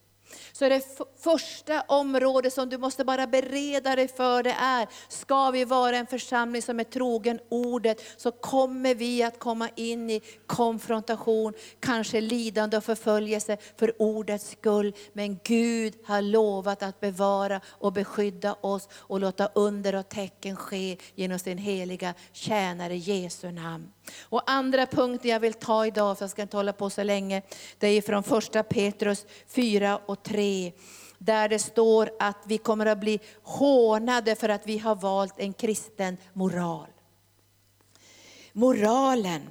[0.58, 0.84] Så är det
[1.18, 6.08] första området som du måste bara bereda dig för det är, ska vi vara en
[6.08, 12.78] församling som är trogen ordet, så kommer vi att komma in i konfrontation, kanske lidande
[12.78, 14.96] och förföljelse för ordets skull.
[15.14, 20.98] Men Gud har lovat att bevara och beskydda oss och låta under och tecken ske
[21.16, 23.92] genom sin heliga tjänare Jesu namn.
[24.22, 27.42] Och andra punkten jag vill ta idag, för jag ska inte hålla på så länge,
[27.78, 30.72] det är från första Petrus 4 och 3
[31.18, 35.54] där det står att vi kommer att bli hånade för att vi har valt en
[35.54, 36.88] kristen moral.
[38.54, 39.42] Moralen.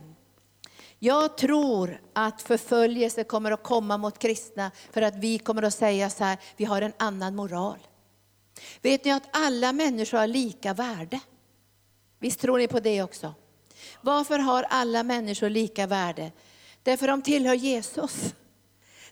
[0.99, 6.11] Jag tror att förföljelse kommer att komma mot kristna för att vi kommer att säga
[6.11, 7.79] så här, vi har en annan moral.
[8.83, 11.21] Vet ni att alla människor har lika värde?
[12.19, 13.35] Visst tror ni på det också?
[14.01, 16.33] Varför har alla människor lika värde?
[16.83, 18.35] Därför de tillhör Jesus.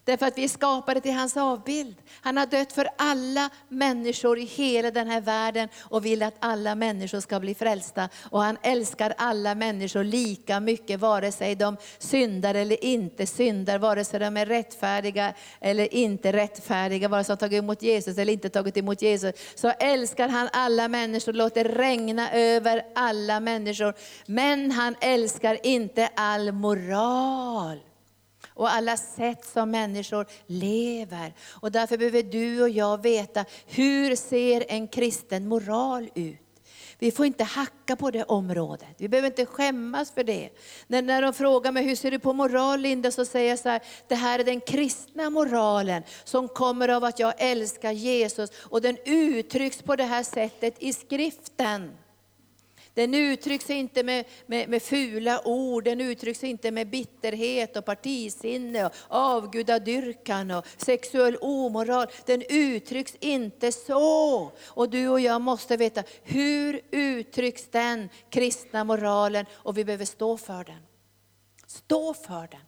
[0.05, 1.97] Därför att vi är skapade till hans avbild.
[2.21, 6.75] Han har dött för alla människor i hela den här världen och vill att alla
[6.75, 8.09] människor ska bli frälsta.
[8.31, 14.05] Och han älskar alla människor lika mycket, vare sig de syndar eller inte syndar, vare
[14.05, 18.49] sig de är rättfärdiga eller inte rättfärdiga, vare sig de tagit emot Jesus eller inte
[18.49, 19.35] tagit emot Jesus.
[19.55, 23.95] Så älskar han alla människor, låter regna över alla människor.
[24.27, 27.81] Men han älskar inte all moral
[28.55, 31.35] och alla sätt som människor lever.
[31.61, 36.39] Och därför behöver du och jag veta, hur ser en kristen moral ut?
[36.99, 38.89] Vi får inte hacka på det området.
[38.99, 40.51] Vi behöver inte skämmas för det.
[40.87, 43.11] När, när de frågar mig, hur ser du på moral Linda?
[43.11, 47.19] Så säger jag så här, det här är den kristna moralen som kommer av att
[47.19, 48.51] jag älskar Jesus.
[48.57, 51.93] Och den uttrycks på det här sättet i skriften.
[52.95, 58.87] Den uttrycks inte med, med, med fula ord, den uttrycks inte med bitterhet och partisinne
[58.87, 62.07] och avgudadyrkan och sexuell omoral.
[62.27, 64.53] Den uttrycks inte så.
[64.67, 69.47] Och du och jag måste veta, hur uttrycks den kristna moralen?
[69.53, 70.83] Och vi behöver stå för den.
[71.67, 72.61] Stå för den.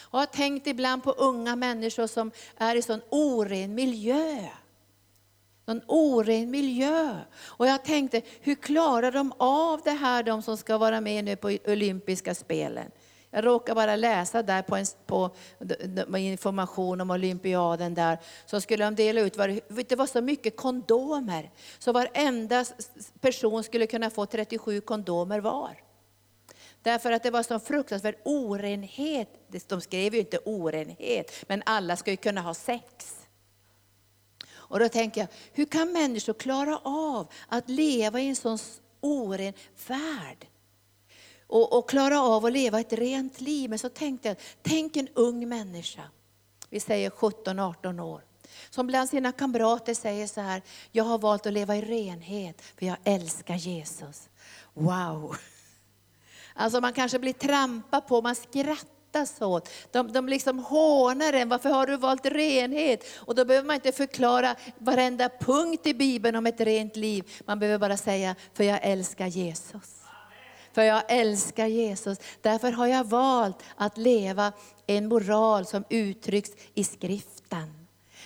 [0.00, 4.48] Och jag har tänkt ibland på unga människor som är i sån oren miljö
[5.70, 7.16] någon oren miljö.
[7.44, 11.36] Och jag tänkte, hur klarar de av det här, de som ska vara med nu
[11.36, 12.90] på olympiska spelen?
[13.30, 15.30] Jag råkar bara läsa där på, en, på
[16.18, 19.34] information om olympiaden där, så skulle de dela ut,
[19.88, 22.64] det var så mycket kondomer, så varenda
[23.20, 25.82] person skulle kunna få 37 kondomer var.
[26.82, 29.28] Därför att det var så fruktansvärd orenhet.
[29.68, 33.19] De skrev ju inte orenhet, men alla ska ju kunna ha sex.
[34.70, 38.58] Och då tänker jag, hur kan människor klara av att leva i en sån
[39.00, 39.52] oren
[39.86, 40.46] värld?
[41.46, 43.70] Och, och klara av att leva ett rent liv.
[43.70, 46.02] Men så tänkte jag, tänk en ung människa,
[46.68, 48.24] vi säger 17-18 år,
[48.70, 50.62] som bland sina kamrater säger så här,
[50.92, 54.28] jag har valt att leva i renhet för jag älskar Jesus.
[54.74, 55.36] Wow!
[56.54, 59.68] Alltså man kanske blir trampad på, man skrattar skrattas åt.
[59.90, 63.04] De, de liksom hånar en, varför har du valt renhet?
[63.16, 67.24] Och då behöver man inte förklara varenda punkt i Bibeln om ett rent liv.
[67.46, 69.96] Man behöver bara säga, för jag älskar Jesus.
[70.72, 72.18] För jag älskar Jesus.
[72.40, 74.52] Därför har jag valt att leva
[74.86, 77.79] en moral som uttrycks i skriften.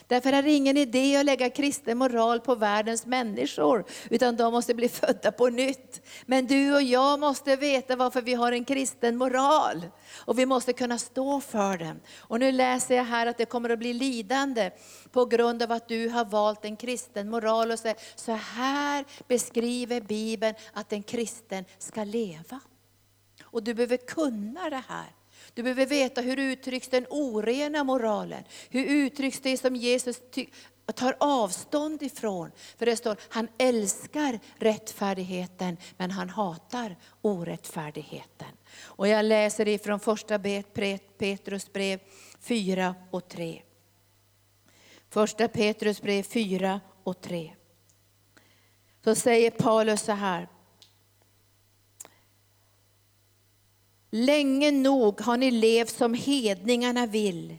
[0.07, 4.75] Därför är det ingen idé att lägga kristen moral på världens människor, utan de måste
[4.75, 6.03] bli födda på nytt.
[6.27, 9.87] Men du och jag måste veta varför vi har en kristen moral.
[10.17, 12.01] Och vi måste kunna stå för den.
[12.19, 14.71] Och nu läser jag här att det kommer att bli lidande
[15.13, 17.71] på grund av att du har valt en kristen moral.
[17.71, 22.61] Och säger, så här beskriver Bibeln att en kristen ska leva.
[23.45, 25.24] Och du behöver kunna det här.
[25.55, 28.45] Du behöver veta hur uttrycks den orena moralen?
[28.71, 30.21] Hur uttrycks det som Jesus
[30.95, 32.51] tar avstånd ifrån?
[32.77, 38.49] För det står, han älskar rättfärdigheten men han hatar orättfärdigheten.
[38.83, 40.39] Och jag läser ifrån första
[41.19, 42.01] Petrus brev
[42.41, 43.63] 4 och 3.
[45.11, 47.55] Första Petrus brev 4 och 3.
[49.05, 50.49] Så säger Paulus så här.
[54.17, 57.57] Länge nog har ni levt som hedningarna vill.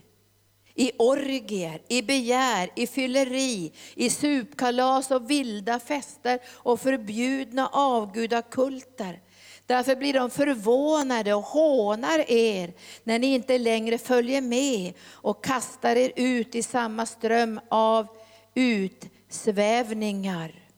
[0.74, 9.20] I orgier, i begär, i fylleri, i supkalas och vilda fester och förbjudna avgudakulter.
[9.66, 15.96] Därför blir de förvånade och hånar er när ni inte längre följer med och kastar
[15.96, 18.06] er ut i samma ström av
[18.54, 20.68] utsvävningar.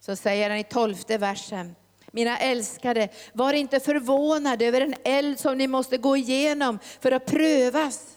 [0.00, 1.74] Så säger han i tolfte versen.
[2.10, 7.26] Mina älskade, var inte förvånade över den eld som ni måste gå igenom för att
[7.26, 8.16] prövas.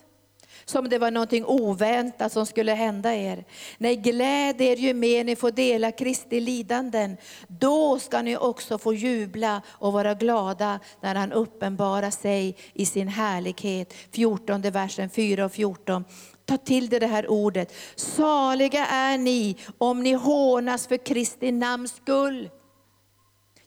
[0.65, 3.45] som det var någonting oväntat som skulle hända er.
[3.77, 7.17] Nej, gläd er ju mer ni får dela Kristi lidanden.
[7.47, 13.07] Då ska ni också få jubla och vara glada när han uppenbarar sig i sin
[13.07, 13.93] härlighet.
[14.11, 16.05] 14 versen 4 och 14
[16.45, 17.73] ta till dig det här ordet.
[17.95, 22.49] Saliga är ni om ni hånas för Kristi namns skull.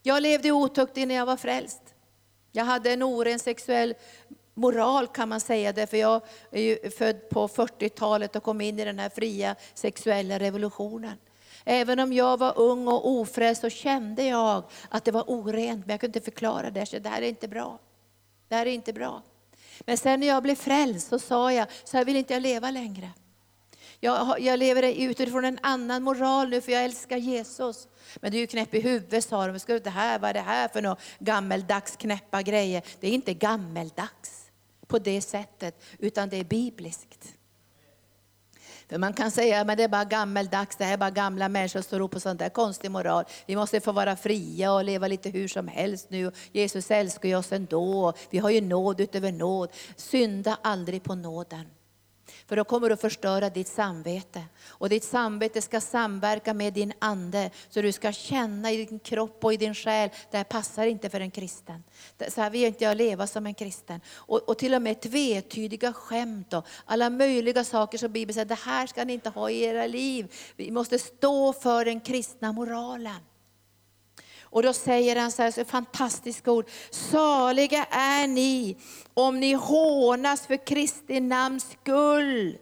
[0.06, 1.82] Jag levde otukt innan jag var frälst.
[2.52, 3.94] Jag hade en oren sexuell
[4.54, 8.84] moral kan man säga, därför jag är ju född på 40-talet och kom in i
[8.84, 11.18] den här fria sexuella revolutionen.
[11.64, 15.90] Även om jag var ung och ofrälst så kände jag att det var orent, men
[15.90, 16.86] jag kunde inte förklara det.
[16.86, 17.78] Så det här är inte bra.
[18.48, 19.22] Det här är inte bra.
[19.80, 22.70] Men sen när jag blev frälst så sa jag, så här vill inte jag leva
[22.70, 23.10] längre.
[24.00, 27.88] Jag, jag lever utifrån en annan moral nu för jag älskar Jesus.
[28.16, 29.78] Men du är ju knäpp i huvudet sa de.
[29.78, 32.82] Det här, vad är det här för något gammeldags knäppa grejer?
[33.00, 34.50] Det är inte gammeldags
[34.86, 37.36] på det sättet, utan det är bibliskt.
[38.88, 41.68] För man kan säga att det är bara gammeldags, det här är bara gamla människor
[41.68, 43.24] som står upp på sånt där konstig moral.
[43.46, 46.32] Vi måste få vara fria och leva lite hur som helst nu.
[46.52, 48.12] Jesus älskar ju oss ändå.
[48.30, 49.70] Vi har ju nåd utöver nåd.
[49.96, 51.75] Synda aldrig på nåden.
[52.46, 54.42] För då kommer du att förstöra ditt samvete.
[54.68, 57.50] Och ditt samvete ska samverka med din ande.
[57.68, 61.10] Så du ska känna i din kropp och i din själ, det här passar inte
[61.10, 61.82] för en kristen.
[62.28, 64.00] Så här vill inte jag leva som en kristen.
[64.08, 68.54] Och, och till och med tvetydiga skämt och alla möjliga saker som Bibeln säger, det
[68.54, 70.34] här ska ni inte ha i era liv.
[70.56, 73.20] Vi måste stå för den kristna moralen.
[74.56, 76.68] Och då säger han så här, så fantastiska ord.
[76.90, 78.76] Saliga är ni
[79.14, 82.58] om ni hånas för Kristi namns skull.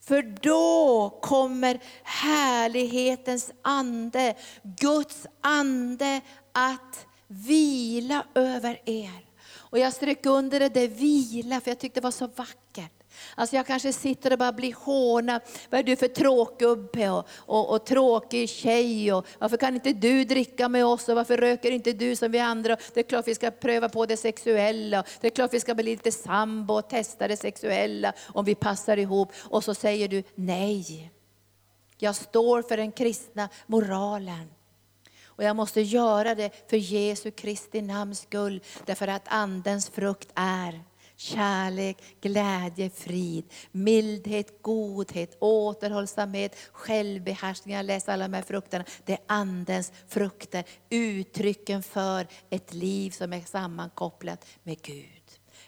[0.00, 6.20] För då kommer härlighetens ande, Guds ande
[6.52, 9.26] att vila över er.
[9.56, 13.01] Och jag strök under det där vila, för jag tyckte det var så vackert.
[13.34, 15.42] Alltså jag kanske sitter och bara blir hånad.
[15.70, 19.12] Vad är du för tråkgubbe och, och, och tråkig tjej?
[19.12, 21.08] Och varför kan inte du dricka med oss?
[21.08, 22.76] Och varför röker inte du som vi andra?
[22.94, 25.04] Det är klart vi ska pröva på det sexuella.
[25.20, 28.96] Det är klart vi ska bli lite sambo och testa det sexuella om vi passar
[28.96, 29.32] ihop.
[29.38, 31.12] Och så säger du nej.
[31.98, 34.50] Jag står för den kristna moralen.
[35.26, 40.82] Och jag måste göra det för Jesu Kristi namns skull, därför att Andens frukt är
[41.22, 47.76] kärlek, glädje, frid, mildhet, godhet, återhållsamhet, självbehärskning.
[47.76, 48.84] Jag läser alla de här frukterna.
[49.04, 55.22] Det är Andens frukter, uttrycken för ett liv som är sammankopplat med Gud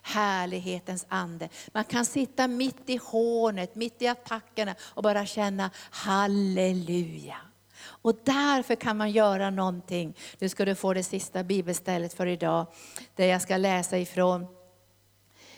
[0.07, 1.49] härlighetens ande.
[1.73, 7.37] Man kan sitta mitt i hånet, mitt i attackerna och bara känna halleluja.
[7.85, 10.15] Och därför kan man göra någonting.
[10.39, 12.67] Nu ska du få det sista bibelstället för idag,
[13.15, 14.47] där jag ska läsa ifrån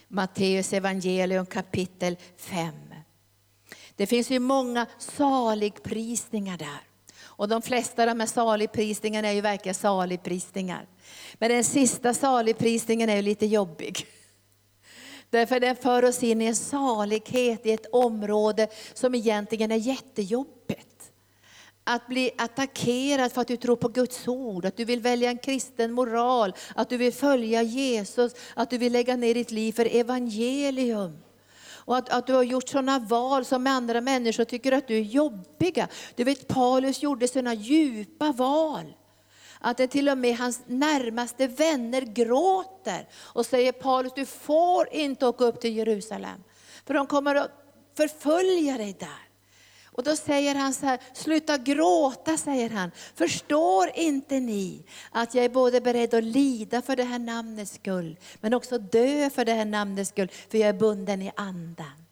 [0.09, 2.73] Matteus evangelium kapitel 5.
[3.97, 6.81] Det finns ju många saligprisningar där.
[7.19, 10.87] Och de flesta av de här saligprisningarna är ju verkligen saligprisningar.
[11.35, 14.07] Men den sista saligprisningen är ju lite jobbig.
[15.31, 20.86] Därför den för oss in i en salighet i ett område som egentligen är jättejobbigt
[21.89, 25.39] att bli attackerad för att du tror på Guds ord, att du vill välja en
[25.39, 29.97] kristen moral, att du vill följa Jesus, att du vill lägga ner ditt liv för
[29.97, 31.19] evangelium.
[31.69, 35.01] Och att, att du har gjort sådana val som andra människor tycker att du är
[35.01, 35.89] jobbiga.
[36.15, 38.95] Du vet Paulus gjorde sådana djupa val.
[39.61, 45.27] Att det till och med hans närmaste vänner gråter och säger Paulus, du får inte
[45.27, 46.45] åka upp till Jerusalem.
[46.87, 47.51] För de kommer att
[47.97, 49.26] förfölja dig där.
[49.97, 52.91] Och då säger han så här, sluta gråta säger han.
[53.15, 58.17] Förstår inte ni att jag är både beredd att lida för det här namnets skull,
[58.41, 62.07] men också dö för det här namnets skull, för jag är bunden i andan.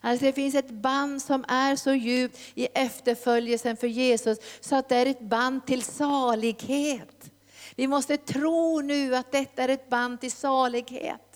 [0.00, 4.88] Alltså det finns ett band som är så djupt i efterföljelsen för Jesus, så att
[4.88, 7.30] det är ett band till salighet.
[7.74, 11.29] Vi måste tro nu att detta är ett band till salighet.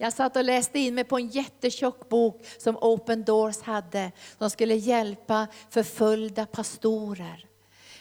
[0.00, 4.50] Jag satt och läste in mig på en jättetjock bok som Open Doors hade, som
[4.50, 7.47] skulle hjälpa förföljda pastorer.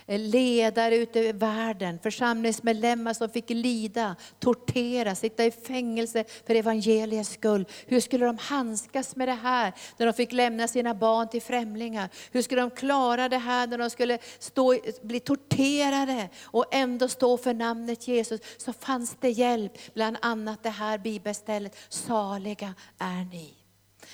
[0.08, 7.30] Eh, ledare ute i världen, församlingsmedlemmar som fick lida, tortera, sitta i fängelse för evangeliets
[7.30, 7.66] skull.
[7.86, 12.10] Hur skulle de handskas med det här när de fick lämna sina barn till främlingar?
[12.32, 17.38] Hur skulle de klara det här när de skulle stå, bli torterade och ändå stå
[17.38, 18.42] för namnet Jesus?
[18.58, 23.57] Så fanns det hjälp, bland annat det här bibelstället, saliga är ni.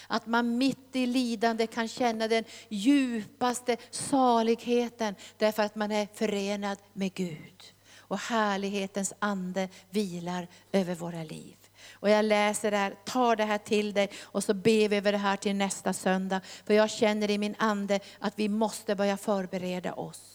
[0.08, 6.78] Att man mitt i lidande kan känna den djupaste saligheten därför att man är förenad
[6.94, 7.64] med Gud.
[7.98, 11.56] Och härlighetens ande vilar över våra liv.
[11.92, 15.12] Och jag läser det här, tar det här till dig och så ber vi över
[15.12, 16.42] det här till nästa söndag.
[16.66, 20.33] För jag känner i min ande att vi måste börja förbereda oss.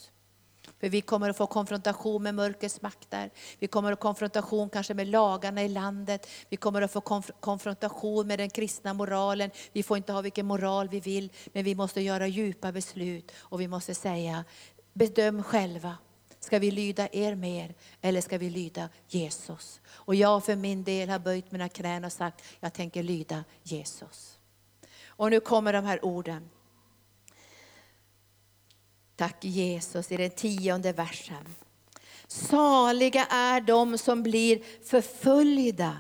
[0.81, 3.31] För vi kommer att få konfrontation med mörkrets makter.
[3.59, 6.27] Vi kommer att få konfrontation kanske med lagarna i landet.
[6.49, 9.51] Vi kommer att få konf konfrontation med den kristna moralen.
[9.73, 13.33] Vi får inte ha vilken moral vi vill, men vi måste göra djupa beslut.
[13.39, 14.45] Och vi måste säga,
[14.93, 15.97] bedöm själva.
[16.41, 19.81] Ska vi lyda er mer eller ska vi lyda Jesus?
[19.89, 24.39] Och jag för min del har böjt mina knän och sagt, jag tänker lyda Jesus.
[25.07, 26.51] Och nu kommer de här orden.
[29.19, 31.45] Tack Jesus i den tionde versen.
[32.27, 35.99] Saliga är de som blir förföljda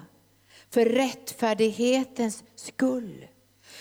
[0.71, 3.27] för rättfärdighetens skull.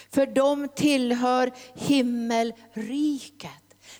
[0.09, 3.51] För de tillhör himmelriket.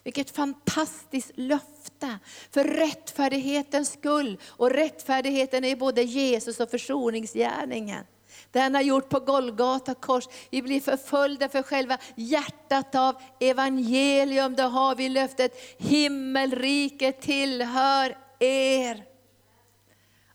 [0.04, 2.20] Vilket fantastiskt löfte
[2.52, 4.40] för rättfärdighetens skull.
[4.46, 8.04] Och rättfärdigheten är både Jesus och försoningsgärningen.
[8.52, 10.28] Det han har gjort på Golgata kors.
[10.50, 14.56] Vi blir förföljda för själva hjärtat av evangelium.
[14.56, 19.04] Då har vi löftet, himmelriket tillhör er.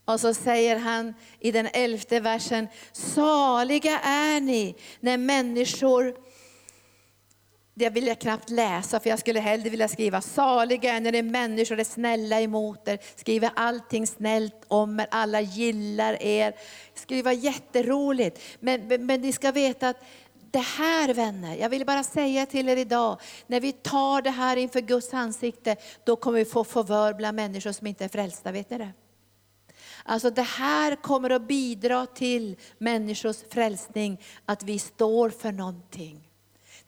[0.05, 6.17] Och så säger han i den elfte versen, saliga är ni när människor
[7.75, 11.23] det vill jag knappt läsa, för jag skulle hellre vilja skriva, saliga är när det
[11.23, 16.51] människor är snälla emot er, skriver allting snällt om er, alla gillar er.
[16.95, 18.41] Det skulle vara jätteroligt.
[18.61, 20.05] Men, men, men ni ska veta att
[20.51, 24.57] det här vänner, jag vill bara säga till er idag, när vi tar det här
[24.57, 28.71] inför Guds ansikte, då kommer vi få förvör bland människor som inte är frälsta, vet
[28.71, 28.93] ni det?
[30.05, 36.29] Alltså det här kommer att bidra till människors frälsning, att vi står för någonting.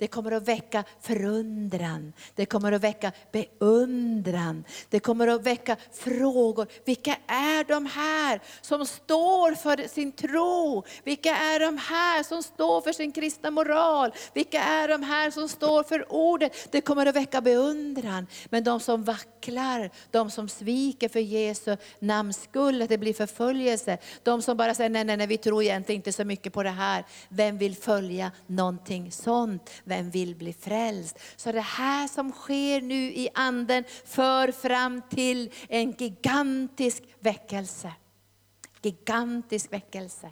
[0.05, 6.67] Det kommer att väcka förundran, det kommer att väcka beundran, det kommer att väcka frågor.
[6.85, 10.85] Vilka är de här som står för sin tro?
[11.05, 14.13] Vilka är de här som står för sin kristna moral?
[14.35, 16.69] Vilka är de här som står för ordet?
[16.71, 18.27] Det kommer att väcka beundran.
[18.51, 23.99] Men de som vacklar, de som sviker för Jesu namns skull, att det blir förföljelse.
[24.23, 26.71] De som bara säger, nej, nej, nej, vi tror egentligen inte så mycket på det
[26.71, 27.05] här.
[27.29, 29.71] Vem vill följa någonting sånt?
[29.95, 31.19] Vem vill bli frälst?
[31.37, 37.93] Så det här som sker nu i anden för fram till en gigantisk väckelse.
[38.83, 40.31] Gigantisk väckelse.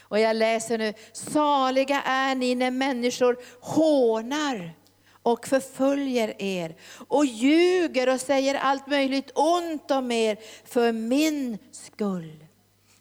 [0.00, 4.74] Och jag läser nu, saliga är ni när människor hånar
[5.22, 6.76] och förföljer er
[7.08, 12.44] och ljuger och säger allt möjligt ont om er för min skull.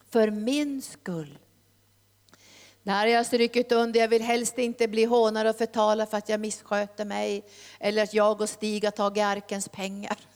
[0.10, 1.38] För min skull.
[2.84, 6.30] När har jag strykit under, jag vill helst inte bli hånad och förtalad för att
[6.30, 7.44] jag missköter mig.
[7.80, 10.18] Eller att jag och Stig har tagit arkens pengar.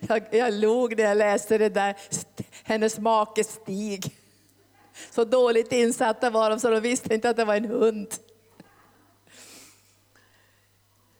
[0.00, 1.96] Jag, jag log när jag läste det där,
[2.62, 4.16] hennes make Stig.
[5.10, 8.14] Så dåligt insatta var de så de visste inte att det var en hund.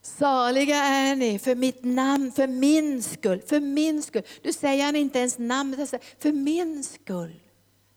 [0.03, 4.23] Saliga är ni för mitt namn, för min skull, för min skull.
[4.43, 7.41] Du säger han inte ens namnet, för min skull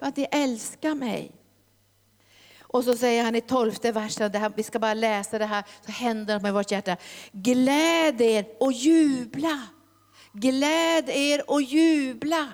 [0.02, 1.32] för att ni älskar mig.
[2.62, 5.64] Och så säger han i tolfte versen, det här, vi ska bara läsa det här,
[5.86, 6.98] så händer det med vårt hjärta.
[7.32, 9.62] Gläd er och jubla.
[10.34, 12.48] Gläd er och jubla.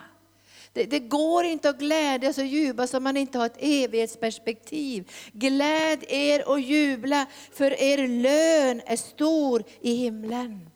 [0.73, 5.11] Det, det, går inte att glädjas och jubla om man inte har ett evighetsperspektiv.
[5.31, 10.69] Gläd er och jubla, för er lön är stor i himlen.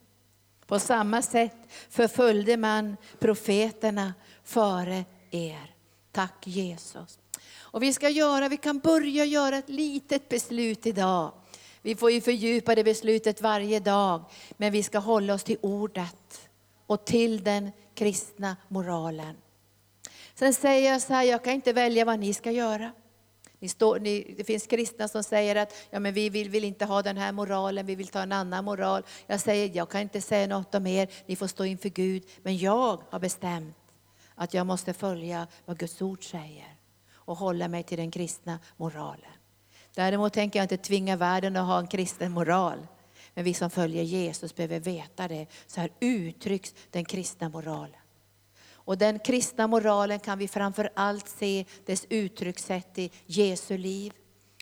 [0.68, 1.58] På samma sätt
[1.90, 4.14] förföljde man profeterna
[4.44, 5.72] före er.
[6.12, 7.20] Tack Jesus.
[7.60, 11.32] Och vi ska göra, vi kan börja göra ett litet beslut idag.
[11.82, 14.24] Vi får ju fördjupa det beslutet varje dag,
[14.58, 16.50] men vi ska hålla oss till ordet
[16.88, 19.36] och till den kristna moralen.
[20.36, 22.92] Sen säger jag så här, jag kan inte välja vad ni ska göra.
[23.60, 26.86] Ni står, ni, det finns kristna som säger att ja, men vi vill, vill inte
[26.86, 29.04] ha den här moralen, vi vill ta en annan moral.
[29.28, 32.24] Jag säger, jag kan inte säga något om er, ni får stå inför Gud.
[32.44, 33.76] Men jag har bestämt
[34.42, 36.76] att jag måste följa vad Guds ord säger
[37.14, 39.32] och hålla mig till den kristna moralen.
[39.96, 42.88] Däremot tänker jag inte tvinga världen att ha en kristen moral.
[43.34, 45.48] Men vi som följer Jesus behöver veta det.
[45.68, 48.00] Så här uttrycks den kristna moralen.
[48.72, 54.14] Och den kristna moralen kan vi framför allt se dess uttryckssätt i Jesu liv,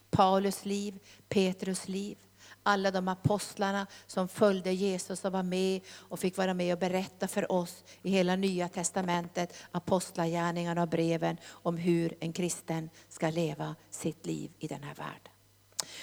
[0.09, 0.99] Paulus liv,
[1.29, 2.17] Petrus liv
[2.63, 7.27] alla de apostlarna som följde Jesus och var med och fick vara med och berätta
[7.27, 13.75] för oss i hela nya testamentet, apostlagärningarna och breven om hur en kristen ska leva
[13.89, 15.33] sitt liv i den här världen.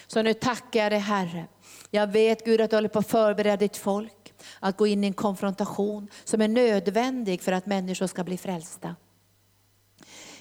[0.06, 1.46] Så nu tackar jag dig Herre.
[1.90, 5.06] Jag vet Gud att du håller på att förbereda ditt folk att gå in i
[5.06, 8.96] en konfrontation som är nödvändig för att människor ska bli frälsta.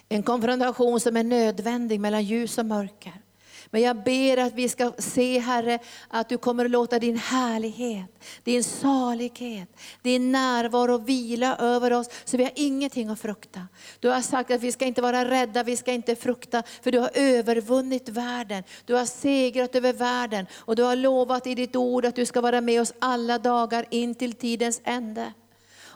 [0.10, 3.22] En konfrontation som är nödvändig mellan ljus och mörker.
[3.76, 8.24] Men jag ber att vi ska se Herre, att du kommer att låta din härlighet,
[8.44, 9.70] din salighet,
[10.02, 13.62] din närvaro vila över oss, så vi har ingenting att frukta.
[14.00, 17.00] Du har sagt att vi ska inte vara rädda, vi ska inte frukta, för du
[17.00, 18.64] har övervunnit världen.
[18.86, 22.42] Du har segrat över världen och du har lovat i ditt ord att du ska
[22.42, 25.34] vara med oss alla dagar in till tidens ände.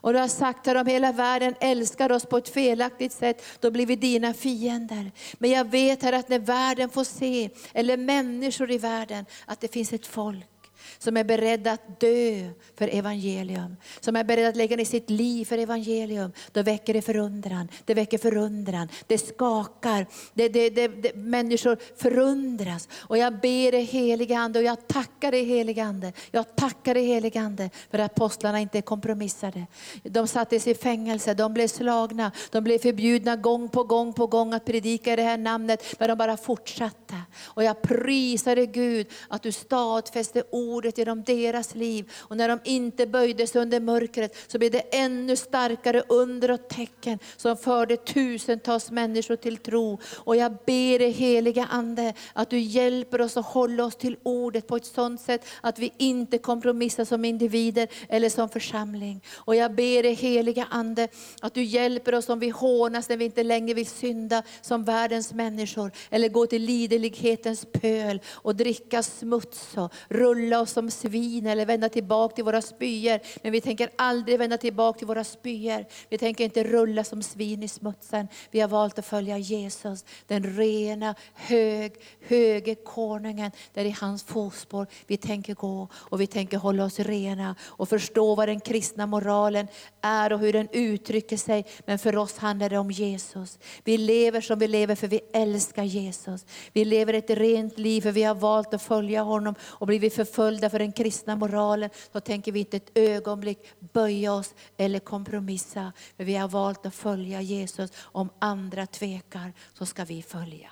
[0.01, 3.71] Och du har sagt att om hela världen älskar oss på ett felaktigt sätt, då
[3.71, 5.11] blir vi dina fiender.
[5.37, 9.73] Men jag vet här att när världen får se, eller människor i världen, att det
[9.73, 10.58] finns ett folk
[10.97, 15.45] som är beredda att dö för evangelium, som är beredda att lägga ner sitt liv
[15.45, 17.67] för evangelium, då väcker det förundran.
[17.85, 22.87] Det väcker förundran, det skakar, det, det, det, det människor förundras.
[22.93, 26.13] Och jag ber dig helige Ande och jag tackar dig helige Ande.
[26.31, 29.67] Jag tackar dig helige Ande för att apostlarna inte kompromissade.
[30.03, 34.53] De sattes i fängelse, de blev slagna, de blev förbjudna gång på gång på gång
[34.53, 37.15] att predika i det här namnet, men de bara fortsatte.
[37.41, 42.11] Och jag prisar dig Gud att du stadfäste ord, ordet genom deras liv.
[42.17, 46.67] Och när de inte böjde sig under mörkret så blev det ännu starkare under och
[46.67, 49.99] tecken som förde tusentals människor till tro.
[50.17, 54.67] Och jag ber dig heliga Ande att du hjälper oss att hålla oss till ordet
[54.67, 59.21] på ett sådant sätt att vi inte kompromissar som individer eller som församling.
[59.35, 61.07] Och jag ber dig heliga Ande
[61.41, 65.33] att du hjälper oss om vi hånas när vi inte längre vill synda som världens
[65.33, 65.91] människor.
[66.09, 71.89] Eller gå till liderlighetens pöl och dricka smuts och rulla oss som svin eller vända
[71.89, 73.19] tillbaka till våra spyor.
[73.43, 75.85] Men vi tänker aldrig vända tillbaka till våra spyor.
[76.09, 78.27] Vi tänker inte rulla som svin i smutsen.
[78.51, 81.93] Vi har valt att följa Jesus, den rena, hög,
[82.27, 83.51] höge konungen.
[83.73, 88.35] Där i hans fotspår vi tänker gå och vi tänker hålla oss rena och förstå
[88.35, 89.67] vad den kristna moralen
[90.01, 91.65] är och hur den uttrycker sig.
[91.85, 93.59] Men för oss handlar det om Jesus.
[93.83, 96.45] Vi lever som vi lever för vi älskar Jesus.
[96.73, 100.58] Vi lever ett rent liv för vi har valt att följa honom och blivit förföljda
[100.67, 105.93] för den kristna moralen, så tänker vi inte ett ögonblick böja oss eller kompromissa.
[106.17, 107.91] Men vi har valt att följa Jesus.
[107.97, 110.69] Om andra tvekar så ska vi följa.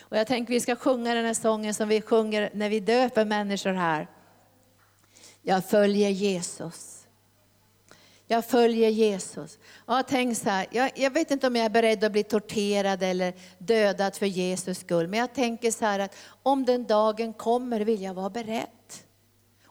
[0.00, 3.24] Och jag tänker vi ska sjunga den här sången som vi sjunger när vi döper
[3.24, 4.08] människor här.
[5.42, 7.06] Jag följer Jesus.
[8.28, 9.58] Jag följer Jesus.
[9.86, 13.02] Ja, tänk så här, jag, jag, vet inte om jag är beredd att bli torterad
[13.02, 15.08] eller dödad för Jesus skull.
[15.08, 18.66] Men jag tänker så här att om den dagen kommer vill jag vara beredd.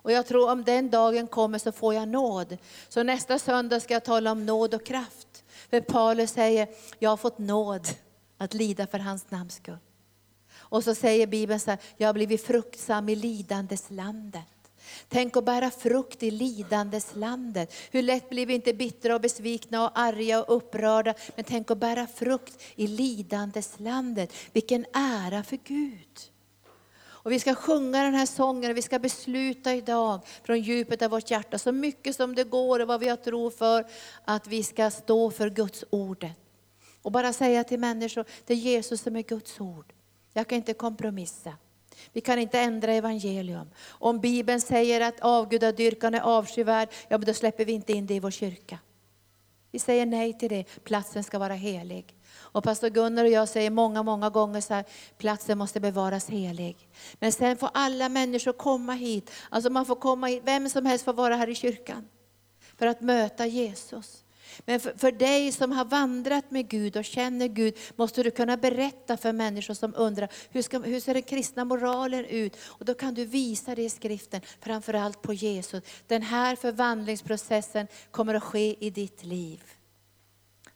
[0.06, 2.58] Och jag tror om den dagen kommer så får jag nåd.
[2.90, 5.44] Så nästa söndag ska jag tala om nåd och kraft.
[5.70, 6.68] För Paulus säger,
[7.00, 7.88] jag har fått nåd
[8.38, 9.78] att lida för hans namns skull.
[10.56, 14.72] Och så säger Bibeln så här, jag har blivit fruktsam i lidandes landet.
[15.10, 17.74] Tänk att bära frukt i lidandes landet.
[17.92, 21.14] Hur lätt blir vi inte bittra och besvikna och arga och upprörda.
[21.36, 24.34] Men tänk att bära frukt i lidandes landet.
[24.54, 26.35] Vilken ära för Gud.
[27.26, 31.12] Och vi ska sjunga den här sången och vi ska besluta idag från djupet av
[31.12, 33.86] vårt hjärta, så mycket som det går och vad vi har tro för,
[34.26, 36.32] att vi ska stå för Guds ordet.
[37.02, 39.94] Och bara säga till människor, det är Jesus som är Guds ord.
[40.34, 41.54] Jag kan inte kompromissa.
[42.14, 43.70] Vi kan inte ändra evangelium.
[43.88, 48.14] Om Bibeln säger att avgudadyrkan är avskyvärd, ja men då släpper vi inte in det
[48.14, 48.80] i vår kyrka.
[49.72, 52.16] Vi säger nej till det, platsen ska vara helig.
[52.56, 54.86] Och pastor Gunnar och jag säger många, många gånger så här,
[55.18, 56.90] platsen måste bevaras helig.
[57.20, 59.32] Men sen får alla människor komma hit.
[59.50, 62.08] Alltså man får komma hit, vem som helst får vara här i kyrkan.
[62.78, 64.24] För att möta Jesus.
[64.66, 68.58] Men för, för, dig som har vandrat med Gud och känner Gud, måste du kunna
[68.58, 72.58] berätta för människor som undrar, hur, ska, hur ser den kristna moralen ut?
[72.64, 75.84] Och då kan du visa det i skriften, framförallt på Jesus.
[76.08, 79.75] Den här förvandlingsprocessen kommer att ske i ditt liv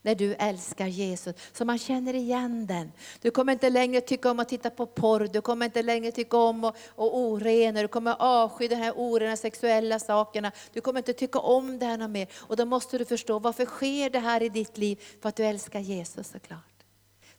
[0.02, 1.36] när du älskar Jesus.
[1.54, 2.91] Så man känner igen den.
[3.22, 6.38] Du kommer inte längre tycka om att titta på porr, du kommer inte längre tycka
[6.38, 10.52] om att orena, du kommer avsky de här orena sexuella sakerna.
[10.74, 12.28] Du kommer inte tycka om det här mer.
[12.36, 15.04] Och då måste du förstå, varför sker det här i ditt liv?
[15.22, 16.64] För att du älskar Jesus såklart.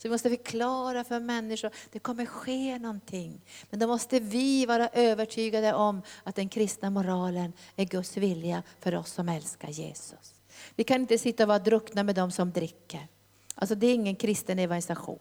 [0.03, 3.41] Så vi måste förklara för människor, det kommer ske någonting.
[3.71, 8.95] Men då måste vi vara övertygade om att den kristna moralen är Guds vilja för
[8.95, 10.40] oss som älskar Jesus.
[10.75, 13.07] Vi kan inte sitta och vara druckna med dem som dricker.
[13.55, 15.19] Alltså det är ingen kristen evangelisation.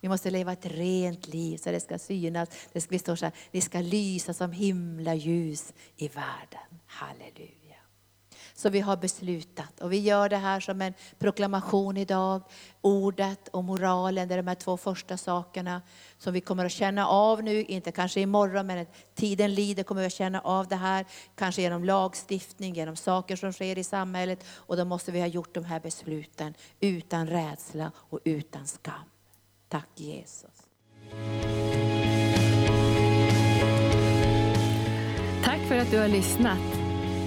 [0.00, 2.48] Vi måste leva ett rent liv så det ska synas.
[2.72, 6.80] Det ska stå så här, ni ska lysa som himla ljus i världen.
[6.86, 7.59] Halleluja.
[8.60, 9.80] Som vi har beslutat.
[9.80, 12.42] Och vi gör det här som en proklamation idag.
[12.80, 15.82] Ordet och moralen, det är de här två första sakerna
[16.18, 20.06] som vi kommer att känna av nu, inte kanske imorgon, men tiden lider kommer vi
[20.06, 21.06] att känna av det här.
[21.34, 24.44] Kanske genom lagstiftning, genom saker som sker i samhället.
[24.50, 28.94] Och då måste vi ha gjort de här besluten utan rädsla och utan skam.
[29.68, 30.68] Tack Jesus.
[35.44, 36.79] Tack för att du har lyssnat.